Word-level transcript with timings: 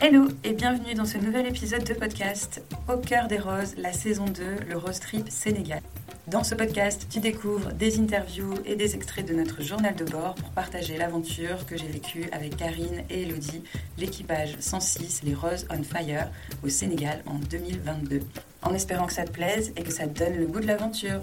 Hello 0.00 0.28
et 0.44 0.52
bienvenue 0.52 0.94
dans 0.94 1.04
ce 1.04 1.18
nouvel 1.18 1.44
épisode 1.48 1.82
de 1.82 1.92
podcast 1.92 2.62
Au 2.88 2.98
cœur 2.98 3.26
des 3.26 3.38
roses, 3.38 3.74
la 3.76 3.92
saison 3.92 4.26
2, 4.26 4.42
le 4.68 4.76
Rose 4.76 5.00
Trip 5.00 5.28
Sénégal. 5.28 5.80
Dans 6.28 6.44
ce 6.44 6.54
podcast, 6.54 7.08
tu 7.10 7.18
découvres 7.18 7.72
des 7.72 7.98
interviews 7.98 8.54
et 8.64 8.76
des 8.76 8.94
extraits 8.94 9.26
de 9.26 9.34
notre 9.34 9.60
journal 9.60 9.96
de 9.96 10.04
bord 10.04 10.36
pour 10.36 10.50
partager 10.50 10.96
l'aventure 10.98 11.66
que 11.66 11.76
j'ai 11.76 11.88
vécue 11.88 12.26
avec 12.30 12.56
Karine 12.56 13.02
et 13.10 13.22
Elodie, 13.22 13.64
l'équipage 13.98 14.54
106 14.60 15.22
Les 15.24 15.34
Roses 15.34 15.66
on 15.68 15.82
Fire 15.82 16.28
au 16.62 16.68
Sénégal 16.68 17.24
en 17.26 17.40
2022. 17.50 18.20
En 18.62 18.74
espérant 18.74 19.06
que 19.06 19.12
ça 19.12 19.24
te 19.24 19.32
plaise 19.32 19.72
et 19.76 19.82
que 19.82 19.90
ça 19.90 20.06
te 20.06 20.16
donne 20.16 20.36
le 20.36 20.46
goût 20.46 20.60
de 20.60 20.66
l'aventure. 20.66 21.22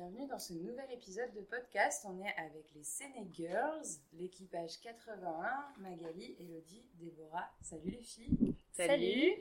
Bienvenue 0.00 0.28
dans 0.28 0.38
ce 0.38 0.54
nouvel 0.54 0.90
épisode 0.92 1.30
de 1.34 1.42
podcast. 1.42 2.06
On 2.08 2.18
est 2.24 2.34
avec 2.38 2.64
les 2.74 2.82
Sénégirls, 2.82 3.84
l'équipage 4.14 4.80
81, 4.80 5.74
Magali, 5.76 6.36
Elodie, 6.40 6.88
Déborah. 6.94 7.50
Salut 7.60 7.90
les 7.90 8.02
filles. 8.02 8.56
Salut. 8.72 9.34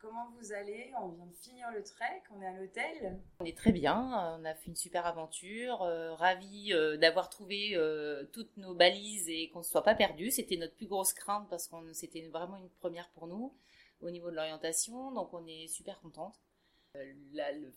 Comment 0.00 0.30
vous 0.36 0.52
allez? 0.52 0.92
On 1.00 1.10
vient 1.10 1.26
de 1.26 1.36
finir 1.36 1.70
le 1.70 1.84
trek, 1.84 2.24
on 2.34 2.42
est 2.42 2.46
à 2.46 2.58
l'hôtel. 2.58 3.20
On 3.38 3.44
est 3.44 3.56
très 3.56 3.70
bien, 3.70 4.36
on 4.36 4.44
a 4.44 4.54
fait 4.54 4.66
une 4.66 4.74
super 4.74 5.06
aventure, 5.06 5.82
euh, 5.82 6.12
ravis 6.14 6.72
euh, 6.72 6.96
d'avoir 6.96 7.28
trouvé 7.30 7.76
euh, 7.76 8.24
toutes 8.32 8.56
nos 8.56 8.74
balises 8.74 9.28
et 9.28 9.48
qu'on 9.50 9.60
ne 9.60 9.64
soit 9.64 9.84
pas 9.84 9.94
perdu. 9.94 10.32
C'était 10.32 10.56
notre 10.56 10.74
plus 10.74 10.88
grosse 10.88 11.12
crainte 11.12 11.48
parce 11.48 11.68
que 11.68 11.92
c'était 11.92 12.26
vraiment 12.26 12.56
une 12.56 12.70
première 12.80 13.10
pour 13.10 13.28
nous 13.28 13.54
au 14.00 14.10
niveau 14.10 14.32
de 14.32 14.34
l'orientation, 14.34 15.12
donc 15.12 15.32
on 15.32 15.46
est 15.46 15.68
super 15.68 16.00
contente 16.00 16.34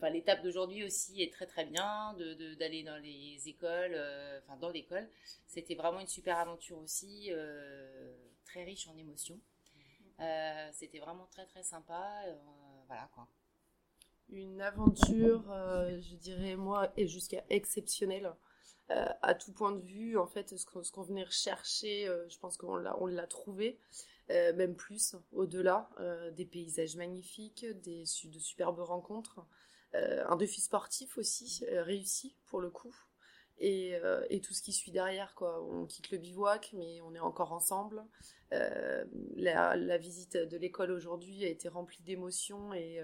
l'étape 0.09 0.43
d'aujourd'hui 0.43 0.83
aussi 0.83 1.21
est 1.21 1.31
très 1.31 1.45
très 1.45 1.65
bien, 1.65 2.15
d'aller 2.59 2.83
dans 2.83 2.97
les 2.97 3.47
écoles, 3.47 3.93
euh, 3.93 4.39
enfin 4.43 4.57
dans 4.57 4.69
l'école. 4.69 5.09
C'était 5.47 5.75
vraiment 5.75 5.99
une 5.99 6.07
super 6.07 6.37
aventure 6.37 6.77
aussi, 6.77 7.29
euh, 7.31 8.15
très 8.45 8.63
riche 8.63 8.87
en 8.87 8.97
émotions. 8.97 9.39
Euh, 10.19 10.69
c'était 10.73 10.99
vraiment 10.99 11.27
très 11.27 11.45
très 11.45 11.63
sympa, 11.63 12.23
voilà 12.87 13.09
quoi. 13.13 13.27
Une 14.29 14.61
aventure, 14.61 15.45
je 15.47 16.15
dirais 16.15 16.55
moi, 16.55 16.91
et 16.97 17.07
jusqu'à 17.07 17.43
exceptionnelle. 17.49 18.31
à 18.89 19.35
tout 19.35 19.51
point 19.53 19.71
de 19.73 19.81
vue, 19.81 20.17
en 20.17 20.27
fait, 20.27 20.57
ce 20.57 20.91
qu'on 20.91 21.03
venait 21.03 21.23
rechercher, 21.23 22.05
je 22.29 22.39
pense 22.39 22.57
qu'on 22.57 22.75
l'a 22.77 23.27
trouvé. 23.27 23.79
Euh, 24.29 24.53
même 24.53 24.75
plus, 24.75 25.15
au-delà, 25.31 25.89
euh, 25.99 26.31
des 26.31 26.45
paysages 26.45 26.97
magnifiques, 26.97 27.65
des, 27.83 28.03
de 28.25 28.39
superbes 28.39 28.79
rencontres, 28.79 29.39
euh, 29.95 30.23
un 30.27 30.35
défi 30.35 30.59
sportif 30.59 31.17
aussi 31.17 31.63
réussi 31.71 32.35
pour 32.47 32.59
le 32.59 32.69
coup, 32.69 32.93
et, 33.59 33.93
et, 34.29 34.39
tout 34.39 34.53
ce 34.53 34.61
qui 34.61 34.71
suit 34.71 34.91
derrière. 34.91 35.33
Quoi. 35.33 35.63
On 35.63 35.87
quitte 35.87 36.11
le 36.11 36.19
bivouac, 36.19 36.73
mais 36.73 37.01
on 37.01 37.15
est 37.15 37.19
encore 37.19 37.53
ensemble. 37.53 38.03
La, 38.51 39.75
la, 39.75 39.97
visite 39.97 40.37
de 40.37 40.57
l'école 40.57 40.91
aujourd'hui 40.91 41.43
a 41.43 41.47
été 41.47 41.67
remplie 41.67 42.03
d'émotions 42.03 42.71
et, 42.75 43.01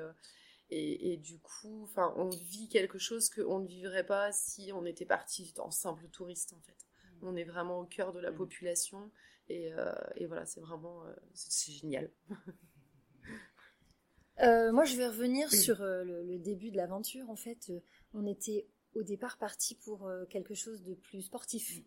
et, 0.69 1.13
et, 1.13 1.17
du 1.17 1.39
coup, 1.39 1.81
enfin, 1.85 2.13
on 2.17 2.29
vit 2.29 2.69
quelque 2.69 2.99
chose 2.99 3.31
qu'on 3.31 3.59
ne 3.59 3.67
vivrait 3.67 4.05
pas 4.05 4.31
si 4.31 4.71
on 4.75 4.85
était 4.85 5.05
parti 5.05 5.51
en 5.57 5.71
simple 5.71 6.07
touriste 6.09 6.53
en 6.53 6.61
fait. 6.61 6.85
Mmh. 7.21 7.27
On 7.27 7.35
est 7.35 7.45
vraiment 7.45 7.79
au 7.79 7.85
cœur 7.85 8.13
de 8.13 8.19
la 8.19 8.29
mmh. 8.29 8.35
population 8.35 9.11
euh, 9.52 9.94
et, 10.16 10.25
voilà, 10.25 10.45
c'est 10.45 10.61
vraiment 10.61 11.05
euh, 11.05 11.13
c'est 11.33 11.72
génial. 11.72 12.09
Euh, 14.41 14.72
moi, 14.72 14.83
je 14.83 14.97
vais 14.97 15.08
revenir 15.08 15.53
sur 15.53 15.77
le, 15.80 16.39
début 16.39 16.72
de 16.72 16.75
l'aventure. 16.75 17.29
En 17.29 17.35
fait, 17.35 17.72
on 18.16 18.25
était 18.25 18.67
au 18.95 19.03
départ 19.03 19.38
parti 19.38 19.75
pour 19.75 20.12
quelque 20.28 20.56
chose 20.56 20.81
de 20.81 20.95
plus 20.95 21.22
sportif. 21.22 21.79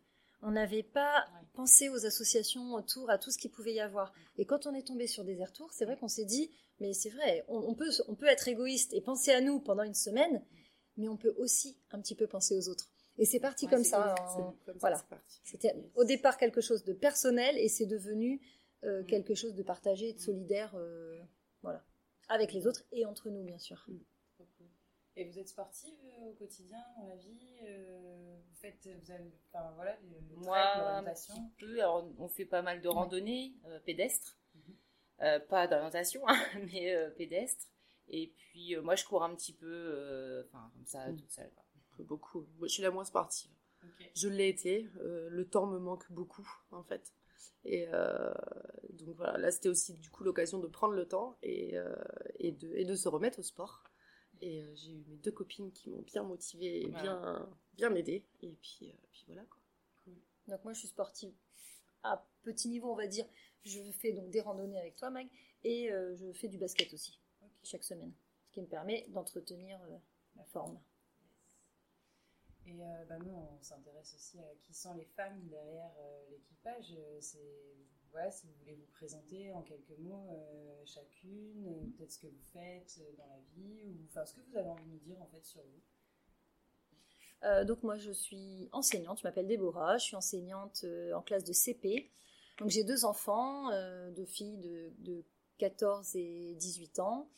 On 0.43 0.53
n'avait 0.53 0.85
pas 0.85 1.27
pensé 1.55 1.89
aux 1.89 2.07
associations 2.07 2.75
autour, 2.75 3.11
à 3.11 3.19
tout 3.19 3.33
ce 3.33 3.39
qu'il 3.39 3.51
pouvait 3.51 3.75
y 3.75 3.81
avoir. 3.81 4.13
Et 4.39 4.47
quand 4.47 4.67
on 4.67 4.75
est 4.75 4.87
tombé 4.87 5.09
sur 5.09 5.25
des 5.25 5.37
Tour, 5.55 5.73
c'est 5.73 5.87
vrai 5.87 5.97
qu'on 5.97 6.07
s'est 6.07 6.25
dit, 6.25 6.53
mais 6.79 6.93
c'est 6.93 7.11
vrai, 7.11 7.45
on, 7.49 7.75
peut, 7.75 7.91
on 8.07 8.15
peut 8.15 8.27
être 8.27 8.47
égoïste 8.47 8.95
et 8.95 9.01
penser 9.01 9.33
à 9.33 9.41
nous 9.41 9.59
pendant 9.59 9.83
une 9.83 9.95
semaine, 9.95 10.41
mais 10.97 11.09
on 11.09 11.17
peut 11.17 11.35
aussi 11.39 11.77
un 11.91 12.01
petit 12.01 12.15
peu 12.15 12.29
penser 12.29 12.55
aux 12.55 12.69
autres. 12.69 12.93
Et 13.19 13.25
c'est 13.25 13.41
parti 13.41 13.67
comme, 13.67 13.85
ça, 13.85 14.15
voilà. 14.81 15.03
C'était 15.43 15.75
au 15.95 16.05
départ 16.05 16.37
quelque 16.37 16.61
chose 16.61 16.85
de 16.85 16.93
personnel 16.93 17.57
et 17.59 17.69
c'est 17.69 17.87
devenu 17.87 18.41
euh, 18.85 19.03
mm. 19.03 19.07
quelque 19.07 19.35
chose 19.35 19.55
de 19.55 19.63
partagé, 19.63 20.13
de 20.13 20.19
solidaire, 20.19 20.75
euh, 20.75 21.19
voilà, 21.63 21.83
avec 22.29 22.53
les 22.53 22.67
autres 22.67 22.85
et 22.93 23.07
entre 23.07 23.31
nous 23.31 23.43
bien 23.43 23.59
sûr. 23.59 23.85
Mm. 23.89 23.99
Et 25.19 25.25
vous 25.25 25.39
êtes 25.39 25.49
sportive 25.49 25.95
euh, 26.05 26.27
au 26.27 26.33
quotidien 26.35 26.85
dans 26.99 27.07
la 27.07 27.17
vie 27.17 27.57
Vous 27.63 28.55
faites, 28.57 28.87
vous 29.03 29.11
avez, 29.11 29.33
enfin 29.51 29.73
voilà, 29.77 29.97
le, 30.03 30.37
Moi, 30.37 30.59
un 30.59 31.05
peu. 31.59 31.81
Alors, 31.81 32.07
on 32.19 32.29
fait 32.29 32.45
pas 32.45 32.61
mal 32.61 32.83
de 32.83 32.89
randonnées 32.89 33.55
pédestres, 33.87 34.39
mhm. 34.55 35.41
pas 35.49 35.67
d'orientation, 35.67 36.21
hein, 36.29 36.39
mais 36.71 36.95
pédestres. 37.17 37.67
Et 38.09 38.35
puis 38.37 38.77
moi, 38.77 38.95
je 38.95 39.07
cours 39.07 39.25
un 39.25 39.35
petit 39.35 39.55
peu, 39.55 40.45
enfin 40.49 40.71
comme 40.75 40.87
ça, 40.87 41.09
mm. 41.09 41.17
toute 41.17 41.31
seule 41.31 41.51
beaucoup. 42.03 42.47
je 42.63 42.69
suis 42.69 42.83
la 42.83 42.91
moins 42.91 43.05
sportive. 43.05 43.51
Je 44.15 44.29
l'ai 44.29 44.49
été. 44.49 44.89
Euh, 44.99 45.29
le 45.31 45.47
temps 45.47 45.67
me 45.67 45.79
manque 45.79 46.11
beaucoup, 46.11 46.49
en 46.71 46.83
fait. 46.83 47.13
Et 47.65 47.89
euh, 47.93 48.33
donc 48.91 49.17
voilà, 49.17 49.39
là 49.39 49.51
c'était 49.51 49.69
aussi 49.69 49.95
du 49.95 50.09
coup 50.09 50.23
l'occasion 50.23 50.61
de 50.61 50.69
prendre 50.69 50.95
le 50.95 51.07
temps 51.07 51.37
et, 51.43 51.77
euh, 51.77 51.97
et, 52.39 52.53
de, 52.53 52.69
et, 52.75 52.85
de, 52.85 52.95
se 52.95 53.09
remettre 53.09 53.41
au 53.41 53.43
sport. 53.43 53.83
Et 54.41 54.63
j'ai 54.77 54.93
eu 54.93 55.05
mes 55.09 55.17
deux 55.17 55.33
copines 55.33 55.73
qui 55.73 55.91
m'ont 55.91 56.03
bien 56.03 56.23
motivée 56.23 56.83
et 56.83 56.87
bien, 56.87 57.49
bien 57.75 57.93
aidée. 57.95 58.25
Et 58.43 58.53
puis, 58.61 58.95
puis 59.11 59.25
voilà 59.27 59.43
quoi. 59.45 59.59
Donc 60.47 60.63
moi 60.63 60.73
je 60.75 60.79
suis 60.79 60.89
sportive 60.89 61.33
à 62.05 62.25
petit 62.45 62.69
niveau, 62.69 62.93
on 62.93 62.97
va 62.97 63.09
dire. 63.09 63.27
Je 63.65 63.81
fais 63.91 64.13
donc 64.13 64.31
des 64.31 64.41
randonnées 64.41 64.79
avec 64.79 64.95
toi, 64.95 65.11
Mag, 65.11 65.27
et 65.65 65.91
je 66.15 66.31
fais 66.33 66.47
du 66.47 66.59
basket 66.59 66.95
aussi, 66.95 67.19
chaque 67.65 67.83
semaine. 67.83 68.13
Ce 68.47 68.53
qui 68.53 68.61
me 68.61 68.67
permet 68.67 69.07
d'entretenir 69.09 69.81
la 70.37 70.45
forme. 70.45 70.79
Et 72.67 72.83
euh, 72.83 73.05
bah, 73.09 73.19
nous, 73.25 73.33
on 73.33 73.63
s'intéresse 73.63 74.15
aussi 74.15 74.39
à 74.41 74.55
qui 74.63 74.75
sont 74.75 74.95
les 74.95 75.05
femmes 75.05 75.41
derrière 75.49 75.93
euh, 76.01 76.25
l'équipage. 76.31 76.95
Euh, 76.99 77.19
c'est 77.21 77.39
voilà, 78.11 78.31
si 78.31 78.47
vous 78.47 78.55
voulez 78.61 78.75
vous 78.75 78.87
présenter 78.93 79.53
en 79.53 79.63
quelques 79.63 79.99
mots 79.99 80.31
chacune, 80.87 81.93
peut-être 81.99 82.13
ce 82.13 82.19
que 82.21 82.29
vous 82.29 82.45
faites 82.51 82.99
dans 83.19 83.27
la 83.27 83.41
vie, 83.55 83.85
ou 83.85 83.95
enfin 84.07 84.25
ce 84.25 84.33
que 84.35 84.41
vous 84.41 84.57
avez 84.57 84.71
envie 84.71 84.85
de 84.85 84.91
nous 84.91 85.01
dire 85.01 85.21
en 85.21 85.27
fait 85.27 85.45
sur 85.45 85.61
vous. 85.61 85.83
donc 87.67 87.83
moi 87.83 87.99
je 87.99 88.11
suis 88.11 88.71
enseignante, 88.73 89.19
je 89.19 89.25
m'appelle 89.25 89.47
Déborah, 89.47 89.99
je 89.99 90.05
suis 90.05 90.17
enseignante 90.17 90.87
en 91.15 91.21
classe 91.21 91.45
de 91.45 91.53
CP. 91.53 92.11
Donc 92.59 92.71
j'ai 92.71 92.85
deux 92.85 93.05
enfants, 93.05 93.69
deux 94.13 94.25
filles 94.25 94.57
de, 94.59 94.95
de 95.01 95.23
14 95.59 96.17
et 96.17 96.55
18 96.55 97.01
ans. 97.01 97.29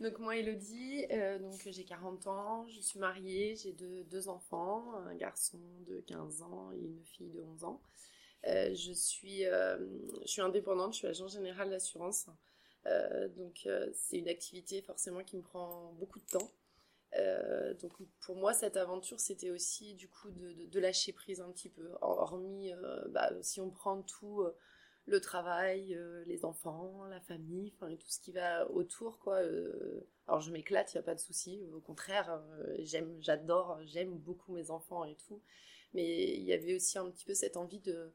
Donc 0.00 0.18
moi 0.18 0.36
Elodie, 0.36 1.06
euh, 1.12 1.38
donc 1.38 1.60
j'ai 1.66 1.84
40 1.84 2.26
ans, 2.26 2.66
je 2.68 2.80
suis 2.80 2.98
mariée, 2.98 3.54
j'ai 3.56 3.72
deux, 3.72 4.28
enfants, 4.28 4.94
un 4.94 5.14
garçon 5.14 5.60
de 5.86 6.00
15 6.00 6.42
ans 6.42 6.72
et 6.72 6.80
une 6.80 7.04
fille 7.04 7.30
de 7.30 7.40
11 7.40 7.64
ans. 7.64 7.80
Euh, 8.48 8.74
je, 8.74 8.92
suis, 8.92 9.46
euh, 9.46 9.78
je 10.22 10.30
suis 10.30 10.42
indépendante, 10.42 10.94
je 10.94 10.98
suis 10.98 11.06
agent 11.06 11.28
général 11.28 11.70
d'assurance. 11.70 12.26
donc 13.36 13.68
c'est 13.94 14.18
une 14.18 14.28
activité 14.28 14.82
forcément 14.82 15.22
qui 15.22 15.36
me 15.36 15.42
prend 15.42 15.92
beaucoup 15.92 16.18
de 16.18 16.26
temps. 16.26 16.50
donc 17.80 17.92
pour 18.20 18.36
moi 18.36 18.52
cette 18.52 18.76
aventure 18.76 19.20
c'était 19.20 19.50
aussi 19.50 19.94
du 19.94 20.08
coup 20.08 20.30
de, 20.30 20.80
lâcher 20.80 21.12
prise 21.12 21.40
un 21.40 21.50
petit 21.52 21.68
peu, 21.68 21.88
hormis 22.00 22.72
bah, 23.10 23.30
si 23.42 23.60
on 23.60 23.70
prend 23.70 24.02
tout 24.02 24.44
le 25.06 25.20
travail, 25.20 25.94
euh, 25.94 26.24
les 26.26 26.44
enfants, 26.44 27.04
la 27.06 27.20
famille, 27.20 27.72
enfin 27.74 27.94
tout 27.96 28.08
ce 28.08 28.20
qui 28.20 28.32
va 28.32 28.70
autour 28.70 29.18
quoi. 29.18 29.36
Euh. 29.42 30.06
alors 30.28 30.40
je 30.40 30.52
m'éclate, 30.52 30.92
il 30.92 30.96
y 30.96 31.00
a 31.00 31.02
pas 31.02 31.14
de 31.14 31.20
souci. 31.20 31.60
Au 31.74 31.80
contraire, 31.80 32.30
euh, 32.32 32.76
j'aime, 32.80 33.16
j'adore, 33.20 33.80
j'aime 33.84 34.16
beaucoup 34.16 34.52
mes 34.52 34.70
enfants 34.70 35.04
et 35.04 35.16
tout. 35.16 35.40
Mais 35.94 36.36
il 36.36 36.44
y 36.44 36.52
avait 36.52 36.74
aussi 36.74 36.98
un 36.98 37.10
petit 37.10 37.24
peu 37.24 37.34
cette 37.34 37.56
envie 37.56 37.80
de, 37.80 38.12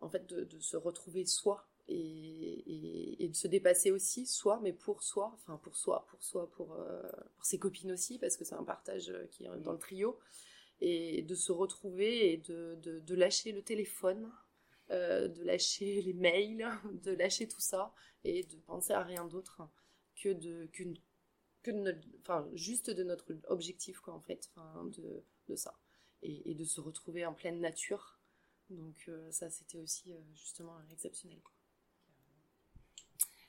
en 0.00 0.08
fait, 0.08 0.26
de, 0.26 0.60
se 0.60 0.76
retrouver 0.76 1.24
soi 1.24 1.66
et, 1.88 3.26
de 3.28 3.34
se 3.34 3.48
dépasser 3.48 3.90
aussi 3.90 4.26
soi, 4.26 4.60
mais 4.62 4.72
pour 4.72 5.02
soi, 5.02 5.32
enfin 5.34 5.56
pour 5.56 5.76
soi, 5.76 6.06
pour 6.08 6.22
soi, 6.22 6.48
pour 6.52 6.76
ses 7.42 7.58
copines 7.58 7.90
aussi, 7.90 8.18
parce 8.18 8.36
que 8.36 8.44
c'est 8.44 8.54
un 8.54 8.62
partage 8.62 9.12
qui 9.32 9.44
est 9.44 9.48
dans 9.58 9.72
le 9.72 9.78
trio 9.78 10.20
et 10.80 11.22
de 11.22 11.34
se 11.34 11.50
retrouver 11.50 12.32
et 12.32 12.36
de, 12.36 12.78
de 12.80 13.14
lâcher 13.16 13.50
le 13.50 13.62
téléphone 13.62 14.30
euh, 14.90 15.28
de 15.28 15.44
lâcher 15.44 16.02
les 16.02 16.14
mails, 16.14 16.68
de 17.04 17.12
lâcher 17.12 17.46
tout 17.46 17.60
ça 17.60 17.94
et 18.24 18.42
de 18.42 18.56
penser 18.56 18.92
à 18.92 19.04
rien 19.04 19.24
d'autre 19.24 19.62
que 20.16 20.30
de 20.30 20.68
que 20.72 20.82
enfin 22.20 22.48
juste 22.54 22.90
de 22.90 23.04
notre 23.04 23.32
objectif 23.48 24.00
quoi 24.00 24.14
en 24.14 24.20
fait, 24.20 24.50
de, 24.98 25.22
de 25.48 25.54
ça 25.54 25.78
et, 26.22 26.54
de 26.54 26.64
se 26.64 26.80
retrouver 26.80 27.24
en 27.24 27.34
pleine 27.34 27.60
nature. 27.60 28.18
Donc 28.68 28.96
euh, 29.08 29.30
ça 29.30 29.48
c'était 29.48 29.78
aussi 29.78 30.12
euh, 30.12 30.20
justement 30.34 30.76
exceptionnel. 30.90 31.38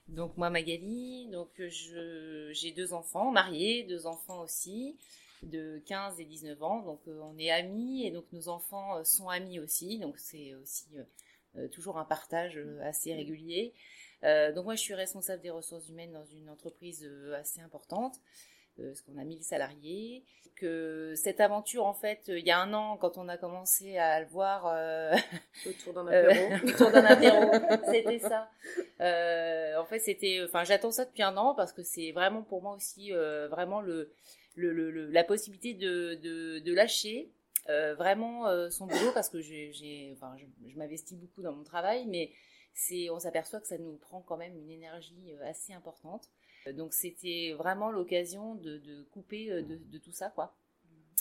Donc 0.08 0.38
moi 0.38 0.52
Magali, 0.52 1.28
donc 1.30 1.60
j'ai 1.70 2.72
deux 2.72 2.94
enfants 2.94 3.32
mariés, 3.32 3.84
deux 3.84 4.06
enfants 4.06 4.42
aussi. 4.44 4.98
de 5.42 5.82
15 5.88 6.20
et 6.20 6.26
19 6.26 6.62
ans. 6.62 6.84
Donc 6.84 7.02
on 7.08 7.36
est 7.40 7.50
amis 7.50 8.06
et 8.06 8.12
donc 8.12 8.32
nos 8.32 8.48
enfants 8.48 9.04
sont 9.04 9.30
amis 9.30 9.60
aussi. 9.60 9.98
Donc 9.98 10.20
c'est 10.20 10.54
aussi 10.54 10.86
toujours 11.72 11.98
un 11.98 12.06
partage 12.06 12.60
assez 12.82 13.14
régulier. 13.14 13.74
donc 14.24 14.66
moi 14.66 14.76
je 14.76 14.82
suis 14.82 14.94
responsable 14.94 15.42
des 15.42 15.50
ressources 15.50 15.90
humaines 15.90 16.12
dans 16.14 16.26
une 16.26 16.50
entreprise 16.50 17.10
assez 17.34 17.62
importante 17.62 18.20
parce 18.78 19.02
qu'on 19.02 19.18
a 19.18 19.24
1000 19.24 19.44
salariés. 19.44 20.24
Que 20.56 21.14
cette 21.16 21.40
aventure, 21.40 21.86
en 21.86 21.94
fait, 21.94 22.24
il 22.28 22.46
y 22.46 22.52
a 22.52 22.60
un 22.60 22.74
an, 22.74 22.98
quand 22.98 23.18
on 23.18 23.28
a 23.30 23.38
commencé 23.38 23.98
à 23.98 24.20
le 24.20 24.28
voir 24.28 24.68
euh, 24.68 25.12
autour 25.66 25.94
d'un 25.94 26.08
apéro, 26.08 26.54
autour 26.68 26.92
d'un 26.92 27.06
apéro, 27.06 27.52
c'était 27.92 28.20
ça. 28.20 28.50
Euh, 29.00 29.80
en 29.80 29.86
fait, 29.86 30.00
c'était, 30.00 30.42
enfin, 30.44 30.64
j'attends 30.64 30.92
ça 30.92 31.06
depuis 31.06 31.24
un 31.24 31.36
an 31.38 31.56
parce 31.56 31.74
que 31.74 31.82
c'est 31.82 32.12
vraiment 32.12 32.44
pour 32.44 32.62
moi 32.62 32.76
aussi 32.76 33.12
euh, 33.12 33.48
vraiment 33.48 33.82
le, 33.82 34.12
le, 34.56 34.72
le, 34.72 35.08
la 35.10 35.24
possibilité 35.24 35.74
de, 35.74 36.16
de, 36.22 36.60
de 36.60 36.74
lâcher 36.74 37.32
vraiment 37.68 38.70
son 38.70 38.88
boulot 38.88 39.12
parce 39.14 39.30
que 39.30 39.40
j'ai, 39.42 40.12
enfin, 40.16 40.36
je, 40.38 40.46
je 40.70 40.78
m'investis 40.78 41.18
beaucoup 41.18 41.42
dans 41.42 41.54
mon 41.54 41.64
travail, 41.64 42.06
mais 42.08 42.32
c'est, 42.74 43.10
on 43.10 43.20
s'aperçoit 43.20 43.60
que 43.60 43.68
ça 43.68 43.78
nous 43.78 43.98
prend 43.98 44.22
quand 44.22 44.38
même 44.38 44.58
une 44.58 44.72
énergie 44.72 45.34
assez 45.44 45.74
importante. 45.74 46.30
Donc 46.70 46.94
c'était 46.94 47.54
vraiment 47.58 47.92
l'occasion 47.92 48.56
de, 48.56 49.08
couper 49.12 49.50
euh, 49.52 49.64
de, 49.64 49.98
tout 49.98 50.12
ça, 50.12 50.30
quoi. 50.30 50.56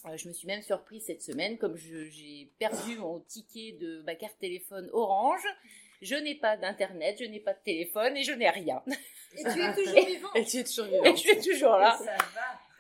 Euh, 0.07 0.17
je 0.17 0.29
me 0.29 0.33
suis 0.33 0.47
même 0.47 0.63
surprise 0.63 1.05
cette 1.07 1.23
semaine, 1.23 1.59
comme 1.59 1.77
j'ai 1.77 2.53
perdu 2.59 2.97
mon 2.97 3.21
ticket 3.21 3.73
de 3.73 4.03
ma 4.03 4.15
carte 4.15 4.39
téléphone 4.39 4.89
Orange. 4.93 5.47
Je 6.03 6.15
n'ai 6.15 6.35
pas 6.35 6.57
d'internet, 6.57 7.17
je 7.21 7.25
n'ai 7.25 7.41
pas 7.41 7.53
de 7.53 7.59
téléphone 7.63 8.17
et 8.17 8.23
je 8.23 8.33
n'ai 8.33 8.49
rien. 8.49 8.83
Et 9.35 9.43
tu 9.43 9.61
es 9.61 9.75
toujours 9.75 10.07
vivant. 10.07 10.33
Et 10.35 10.45
tu 10.45 10.57
es 10.59 10.65
toujours 10.65 10.87
vivant. 10.87 11.05
Et 11.05 11.11
je 11.11 11.17
suis 11.17 11.41
toujours 11.41 11.77
là. 11.77 11.99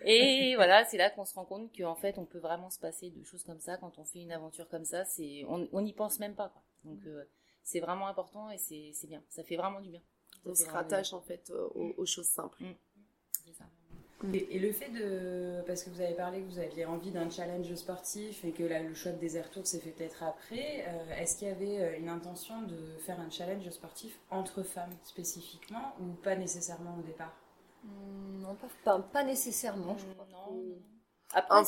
Et 0.04 0.54
voilà, 0.56 0.84
c'est 0.84 0.96
là 0.96 1.10
qu'on 1.10 1.24
se 1.24 1.34
rend 1.34 1.44
compte 1.44 1.76
qu'en 1.76 1.94
fait, 1.94 2.18
on 2.18 2.24
peut 2.24 2.38
vraiment 2.38 2.70
se 2.70 2.78
passer 2.78 3.10
de 3.10 3.24
choses 3.24 3.44
comme 3.44 3.60
ça 3.60 3.76
quand 3.76 3.98
on 3.98 4.04
fait 4.04 4.20
une 4.20 4.32
aventure 4.32 4.68
comme 4.68 4.84
ça. 4.84 5.04
C'est, 5.04 5.44
on 5.48 5.80
n'y 5.80 5.92
pense 5.92 6.18
même 6.18 6.34
pas. 6.34 6.48
Quoi. 6.48 6.62
Donc, 6.84 7.06
euh, 7.06 7.24
c'est 7.62 7.80
vraiment 7.80 8.08
important 8.08 8.50
et 8.50 8.58
c'est 8.58 9.06
bien. 9.06 9.22
Ça 9.28 9.44
fait 9.44 9.56
vraiment 9.56 9.80
du 9.80 9.90
bien 9.90 10.02
on 10.44 10.54
se 10.54 10.68
rattache 10.68 11.12
en 11.12 11.20
fait 11.20 11.52
aux, 11.74 12.06
choses 12.06 12.26
simples. 12.26 12.62
Mm. 12.62 14.34
Et, 14.34 14.58
le 14.58 14.70
fait 14.70 14.90
de. 14.90 15.62
Parce 15.66 15.82
que 15.82 15.90
vous 15.90 16.00
avez 16.00 16.14
parlé 16.14 16.40
que 16.42 16.46
vous 16.46 16.58
aviez 16.58 16.84
envie 16.84 17.10
d'un 17.10 17.30
challenge 17.30 17.74
sportif 17.74 18.44
et 18.44 18.52
que 18.52 18.62
le 18.62 18.94
choix 18.94 19.12
de 19.12 19.18
Desert 19.18 19.50
Tour 19.50 19.66
s'est 19.66 19.78
fait 19.78 19.90
peut-être 19.90 20.22
après, 20.22 20.84
euh, 20.86 21.14
est-ce 21.18 21.38
qu'il 21.38 21.48
y 21.48 21.50
avait 21.50 21.80
euh, 21.80 21.98
une 21.98 22.10
intention 22.10 22.60
de 22.62 22.76
faire 22.98 23.18
un 23.18 23.30
challenge 23.30 23.68
sportif 23.70 24.18
entre 24.30 24.62
femmes 24.62 24.94
spécifiquement 25.04 25.94
ou 26.00 26.12
pas 26.22 26.36
nécessairement 26.36 26.98
au 26.98 27.02
départ? 27.02 27.34
mm, 27.34 27.49
Non, 27.84 28.56
pas, 28.84 28.98
pas, 29.00 29.24
nécessairement, 29.24 29.96
je 29.96 30.06
crois. 30.06 30.26
Non. 30.30 30.76
Après, 31.32 31.62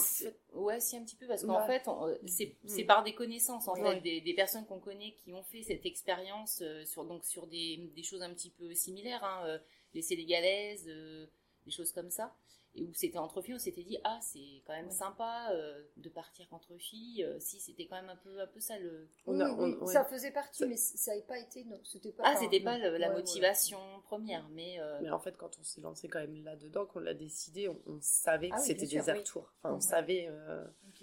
ouais, 0.55 0.81
si 0.81 0.97
un 0.97 1.05
petit 1.05 1.15
peu, 1.15 1.27
parce 1.29 1.45
qu'en 1.45 1.65
fait, 1.67 1.87
euh, 1.87 2.19
mm. 2.23 2.29
c'est 2.67 2.85
par 2.85 3.05
des 3.05 3.15
connaissances, 3.15 3.69
en 3.69 3.77
fait, 3.77 4.01
des, 4.01 4.21
des, 4.21 4.35
personnes 4.35 4.67
qu'on 4.67 4.81
connaît 4.81 5.15
qui 5.23 5.33
ont 5.33 5.45
fait 5.45 5.63
cette 5.63 5.87
expérience 5.87 6.61
euh, 6.63 6.85
sur, 6.85 7.05
donc, 7.05 7.25
sur 7.25 7.47
des, 7.47 7.91
des, 7.95 8.03
choses 8.03 8.23
un 8.23 8.31
petit 8.31 8.51
peu 8.51 8.75
similaires, 8.75 9.23
hein, 9.23 9.45
euh, 9.47 9.59
les 9.95 10.03
sénégalaises, 10.03 10.85
des 10.85 11.71
choses 11.71 11.93
comme 11.93 12.11
ça 12.11 12.35
et 12.75 12.85
où 12.85 12.95
c'était 12.95 13.19
entre 13.19 13.43
filles, 13.43 13.55
on 13.55 13.59
s'était 13.59 13.83
dit 13.83 13.99
ah 14.05 14.19
c'est 14.23 14.63
quand 14.67 14.73
même 14.73 14.91
sympa 14.91 15.51
euh, 15.53 15.83
de 15.97 16.09
partir 16.09 16.47
entre 16.53 16.77
filles. 16.79 17.23
Euh, 17.23 17.39
si 17.39 17.61
c'était 17.61 17.87
quand 17.87 17.97
même 17.97 18.09
un 18.09 18.17
peu 18.17 18.41
un 18.41 18.47
peu 18.47 18.61
ça 18.61 18.79
le. 18.79 19.09
Oui, 19.27 19.39
ça 19.87 20.05
faisait 20.05 20.31
partie, 20.31 20.65
mais 20.67 20.77
ça 20.77 21.13
n'avait 21.13 21.25
pas 21.25 21.39
été 21.39 21.65
non, 21.65 21.79
c'était 21.85 22.13
pas. 22.13 22.25
Ah 22.27 22.37
c'était 22.37 22.61
pas 22.61 22.79
la 22.79 23.13
motivation 23.13 23.79
première, 24.05 24.49
mais. 24.51 24.81
Euh, 24.81 25.01
mais 25.03 25.11
en 25.11 25.21
fait 25.21 25.37
quand 25.37 25.59
on 25.61 25.63
s'est 25.63 25.81
lancé 25.81 26.09
quand 26.09 26.21
même 26.21 26.43
là 26.45 26.57
dedans, 26.57 26.87
qu'on 26.87 27.01
l'a 27.01 27.15
décidé, 27.15 27.69
on, 27.69 27.99
savait 28.01 28.49
que 28.49 28.55
ah 28.57 28.59
c'était 28.59 28.87
des 28.87 29.01
retours. 29.01 29.53
Enfin 29.63 29.75
on 29.75 29.81
savait. 29.81 30.31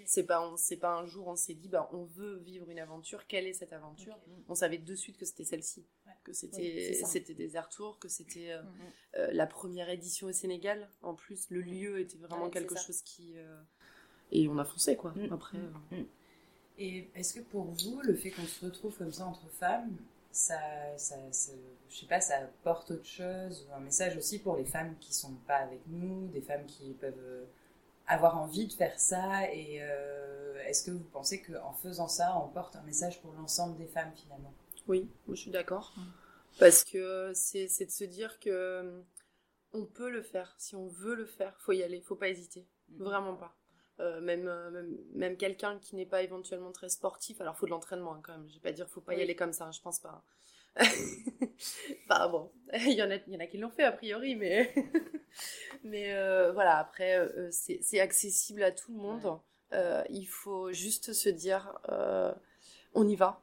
C'est 0.06 0.24
pas 0.24 0.52
c'est 0.56 0.78
pas 0.78 0.94
un 0.94 1.04
jour 1.04 1.28
on 1.28 1.36
s'est 1.36 1.54
dit 1.54 1.68
bah 1.68 1.88
on 1.92 2.04
veut 2.04 2.38
vivre 2.38 2.68
une 2.68 2.78
aventure. 2.78 3.26
Quelle 3.26 3.46
est 3.46 3.52
cette 3.52 3.72
aventure? 3.72 4.18
On 4.48 4.54
savait 4.54 4.78
de 4.78 4.94
suite 4.94 5.16
que 5.18 5.24
c'était 5.24 5.44
celle-ci 5.44 5.86
que 6.24 6.32
c'était 6.32 7.00
c'était 7.04 7.34
des 7.34 7.56
air 7.56 7.68
tours, 7.68 7.98
que 7.98 8.08
c'était 8.08 8.52
euh, 8.52 8.62
mm, 8.62 8.66
mm. 8.66 8.92
Euh, 9.16 9.28
la 9.32 9.46
première 9.46 9.90
édition 9.90 10.28
au 10.28 10.32
Sénégal. 10.32 10.88
En 11.02 11.14
plus, 11.14 11.50
le 11.50 11.60
lieu 11.60 11.98
était 11.98 12.18
vraiment 12.18 12.50
quelque 12.50 12.76
chose 12.76 13.02
qui 13.02 13.34
euh, 13.36 13.60
et 14.32 14.48
on 14.48 14.58
a 14.58 14.64
foncé 14.64 14.96
quoi. 14.96 15.12
Mm, 15.16 15.32
après. 15.32 15.58
Et 16.78 17.10
est-ce 17.14 17.34
que 17.34 17.40
pour 17.40 17.64
vous, 17.64 18.00
le 18.02 18.14
fait 18.14 18.30
qu'on 18.30 18.46
se 18.46 18.64
retrouve 18.64 18.96
comme 18.96 19.12
ça 19.12 19.26
entre 19.26 19.46
femmes, 19.50 19.96
ça, 20.32 20.58
ça, 20.96 21.16
je 21.90 21.94
sais 21.94 22.06
pas, 22.06 22.20
ça 22.20 22.38
apporte 22.38 22.92
autre 22.92 23.04
chose 23.04 23.66
un 23.74 23.80
message 23.80 24.16
aussi 24.16 24.38
pour 24.38 24.56
les 24.56 24.64
femmes 24.64 24.94
qui 24.98 25.12
sont 25.12 25.34
pas 25.46 25.56
avec 25.56 25.80
nous, 25.88 26.28
des 26.28 26.40
femmes 26.40 26.64
qui 26.66 26.92
peuvent 26.92 27.44
avoir 28.06 28.38
envie 28.38 28.66
de 28.66 28.72
faire 28.72 28.98
ça 28.98 29.52
et 29.52 29.82
est-ce 30.66 30.84
que 30.84 30.92
vous 30.92 31.04
pensez 31.12 31.42
qu'en 31.42 31.72
faisant 31.72 32.08
ça, 32.08 32.40
on 32.42 32.48
porte 32.48 32.76
un 32.76 32.82
message 32.82 33.20
pour 33.20 33.32
l'ensemble 33.32 33.76
des 33.76 33.86
femmes 33.86 34.12
finalement? 34.14 34.52
Oui, 34.88 35.08
je 35.28 35.34
suis 35.34 35.50
d'accord. 35.50 35.94
Parce 36.58 36.84
que 36.84 37.32
c'est 37.34 37.66
de 37.66 37.90
se 37.90 38.04
dire 38.04 38.38
que 38.40 38.50
euh, 38.50 39.00
on 39.72 39.86
peut 39.86 40.10
le 40.10 40.22
faire. 40.22 40.54
Si 40.58 40.74
on 40.74 40.88
veut 40.88 41.14
le 41.14 41.26
faire, 41.26 41.56
faut 41.60 41.72
y 41.72 41.82
aller, 41.82 42.00
faut 42.00 42.16
pas 42.16 42.28
hésiter. 42.28 42.66
Mm. 42.88 43.04
Vraiment 43.04 43.36
pas. 43.36 43.56
Euh, 44.00 44.20
même, 44.20 44.48
euh, 44.48 44.70
même, 44.70 44.96
même 45.14 45.36
quelqu'un 45.36 45.78
qui 45.78 45.94
n'est 45.94 46.06
pas 46.06 46.22
éventuellement 46.22 46.72
très 46.72 46.88
sportif, 46.88 47.40
alors 47.40 47.56
faut 47.56 47.66
de 47.66 47.70
l'entraînement 47.70 48.14
hein, 48.14 48.20
quand 48.22 48.32
même. 48.32 48.48
Je 48.48 48.54
vais 48.54 48.60
pas 48.60 48.72
dire 48.72 48.88
faut 48.88 49.00
pas 49.00 49.14
y 49.14 49.22
aller 49.22 49.36
comme 49.36 49.52
ça, 49.52 49.66
hein, 49.66 49.72
je 49.72 49.80
pense 49.80 50.00
pas. 50.00 50.24
enfin 52.08 52.28
bon, 52.28 52.52
il 52.74 52.92
y 52.92 53.02
en 53.02 53.10
a, 53.10 53.16
il 53.16 53.32
y 53.32 53.36
en 53.36 53.40
a 53.40 53.46
qui 53.46 53.58
l'ont 53.58 53.70
fait 53.70 53.84
a 53.84 53.92
priori, 53.92 54.36
mais 54.36 54.72
mais 55.84 56.12
voilà. 56.52 56.78
Après, 56.78 57.28
c'est 57.50 58.00
accessible 58.00 58.62
à 58.62 58.72
tout 58.72 58.92
le 58.92 58.98
monde. 58.98 59.40
il 60.08 60.26
faut 60.26 60.72
juste 60.72 61.12
se 61.12 61.28
dire, 61.28 61.78
on 62.94 63.06
y 63.06 63.16
va 63.16 63.42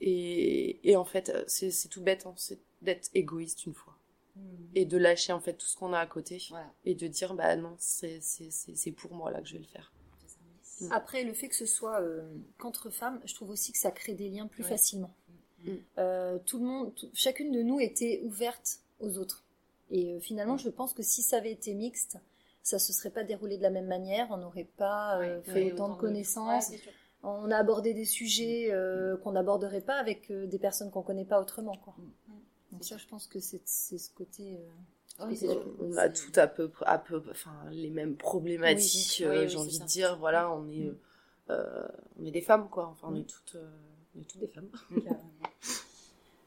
et, 0.00 0.90
et 0.90 0.96
en 0.96 1.04
fait, 1.04 1.32
c'est 1.46 1.88
tout 1.88 2.02
bête, 2.02 2.26
hein, 2.26 2.34
c'est 2.36 2.58
d'être 2.82 3.10
égoïste 3.14 3.66
une 3.66 3.74
fois. 3.74 3.96
Hmm. 4.36 4.40
Et 4.74 4.84
de 4.84 4.98
lâcher 4.98 5.32
en 5.32 5.40
fait 5.40 5.54
tout 5.54 5.66
ce 5.66 5.76
qu'on 5.76 5.92
a 5.92 5.98
à 5.98 6.06
côté. 6.06 6.42
Et 6.84 6.94
de 6.94 7.06
dire, 7.06 7.34
bah 7.34 7.56
non, 7.56 7.74
c'est 7.78 8.20
pour 8.96 9.14
moi 9.14 9.30
là 9.30 9.40
que 9.40 9.48
je 9.48 9.54
vais 9.54 9.60
le 9.60 9.64
faire. 9.64 9.92
Après, 10.90 11.24
le 11.24 11.32
fait 11.32 11.48
que 11.48 11.54
ce 11.54 11.64
soit 11.64 12.02
euh, 12.02 12.22
qu'entre 12.58 12.90
femmes, 12.90 13.20
je 13.24 13.34
trouve 13.34 13.48
aussi 13.48 13.72
que 13.72 13.78
ça 13.78 13.90
crée 13.90 14.12
des 14.12 14.28
liens 14.28 14.46
plus 14.46 14.62
facilement. 14.62 15.14
Hmm. 15.64 15.76
Euh, 15.98 16.38
tout 16.44 16.58
le 16.58 16.66
monde, 16.66 16.92
chacune 17.14 17.50
de 17.50 17.62
nous 17.62 17.80
était 17.80 18.20
ouverte 18.24 18.80
aux 19.00 19.16
autres. 19.16 19.42
Et 19.90 20.12
euh, 20.12 20.20
finalement, 20.20 20.58
je 20.58 20.68
pense 20.68 20.92
que 20.92 21.02
si 21.02 21.22
ça 21.22 21.38
avait 21.38 21.52
été 21.52 21.72
mixte, 21.72 22.18
ça 22.62 22.78
se 22.78 22.92
serait 22.92 23.10
pas 23.10 23.24
déroulé 23.24 23.56
de 23.56 23.62
la 23.62 23.70
même 23.70 23.86
manière, 23.86 24.26
on 24.30 24.36
n'aurait 24.36 24.68
pas 24.76 25.20
fait 25.44 25.72
autant, 25.72 25.94
de 25.94 25.98
connaissances 25.98 26.72
on 27.26 27.50
a 27.50 27.56
abordé 27.56 27.92
des 27.92 28.04
sujets 28.04 28.68
euh, 28.70 29.16
qu'on 29.18 29.32
n'aborderait 29.32 29.80
pas 29.80 29.96
avec 29.96 30.30
euh, 30.30 30.46
des 30.46 30.58
personnes 30.58 30.90
qu'on 30.90 31.02
connaît 31.02 31.24
pas 31.24 31.40
autrement. 31.40 31.76
Quoi. 31.76 31.94
Mm. 31.98 32.32
Donc 32.72 32.84
ça, 32.84 32.96
je 32.96 33.06
pense 33.06 33.26
que 33.26 33.40
c'est 33.40 33.60
ce 33.64 34.10
côté. 34.14 34.56
Euh, 34.56 35.26
on 35.80 35.96
a 35.96 36.08
tout 36.08 36.32
à 36.36 36.46
peu, 36.46 36.70
à 36.82 36.98
peu, 36.98 37.22
enfin 37.30 37.54
les 37.70 37.90
mêmes 37.90 38.16
problématiques. 38.16 39.24
j'ai 39.26 39.56
envie 39.56 39.78
de 39.78 39.84
dire, 39.84 40.18
voilà, 40.18 40.52
on 40.52 40.68
est, 40.68 40.90
mm. 40.90 40.96
on 42.20 42.24
est 42.24 42.30
des 42.30 42.42
femmes, 42.42 42.68
quoi. 42.68 42.86
Enfin, 42.86 43.08
on 43.10 43.16
est 43.16 43.20
mm. 43.20 43.26
toutes, 43.26 43.56
on 44.14 44.20
est 44.20 44.24
toutes 44.24 44.40
des 44.40 44.48
femmes. 44.48 44.70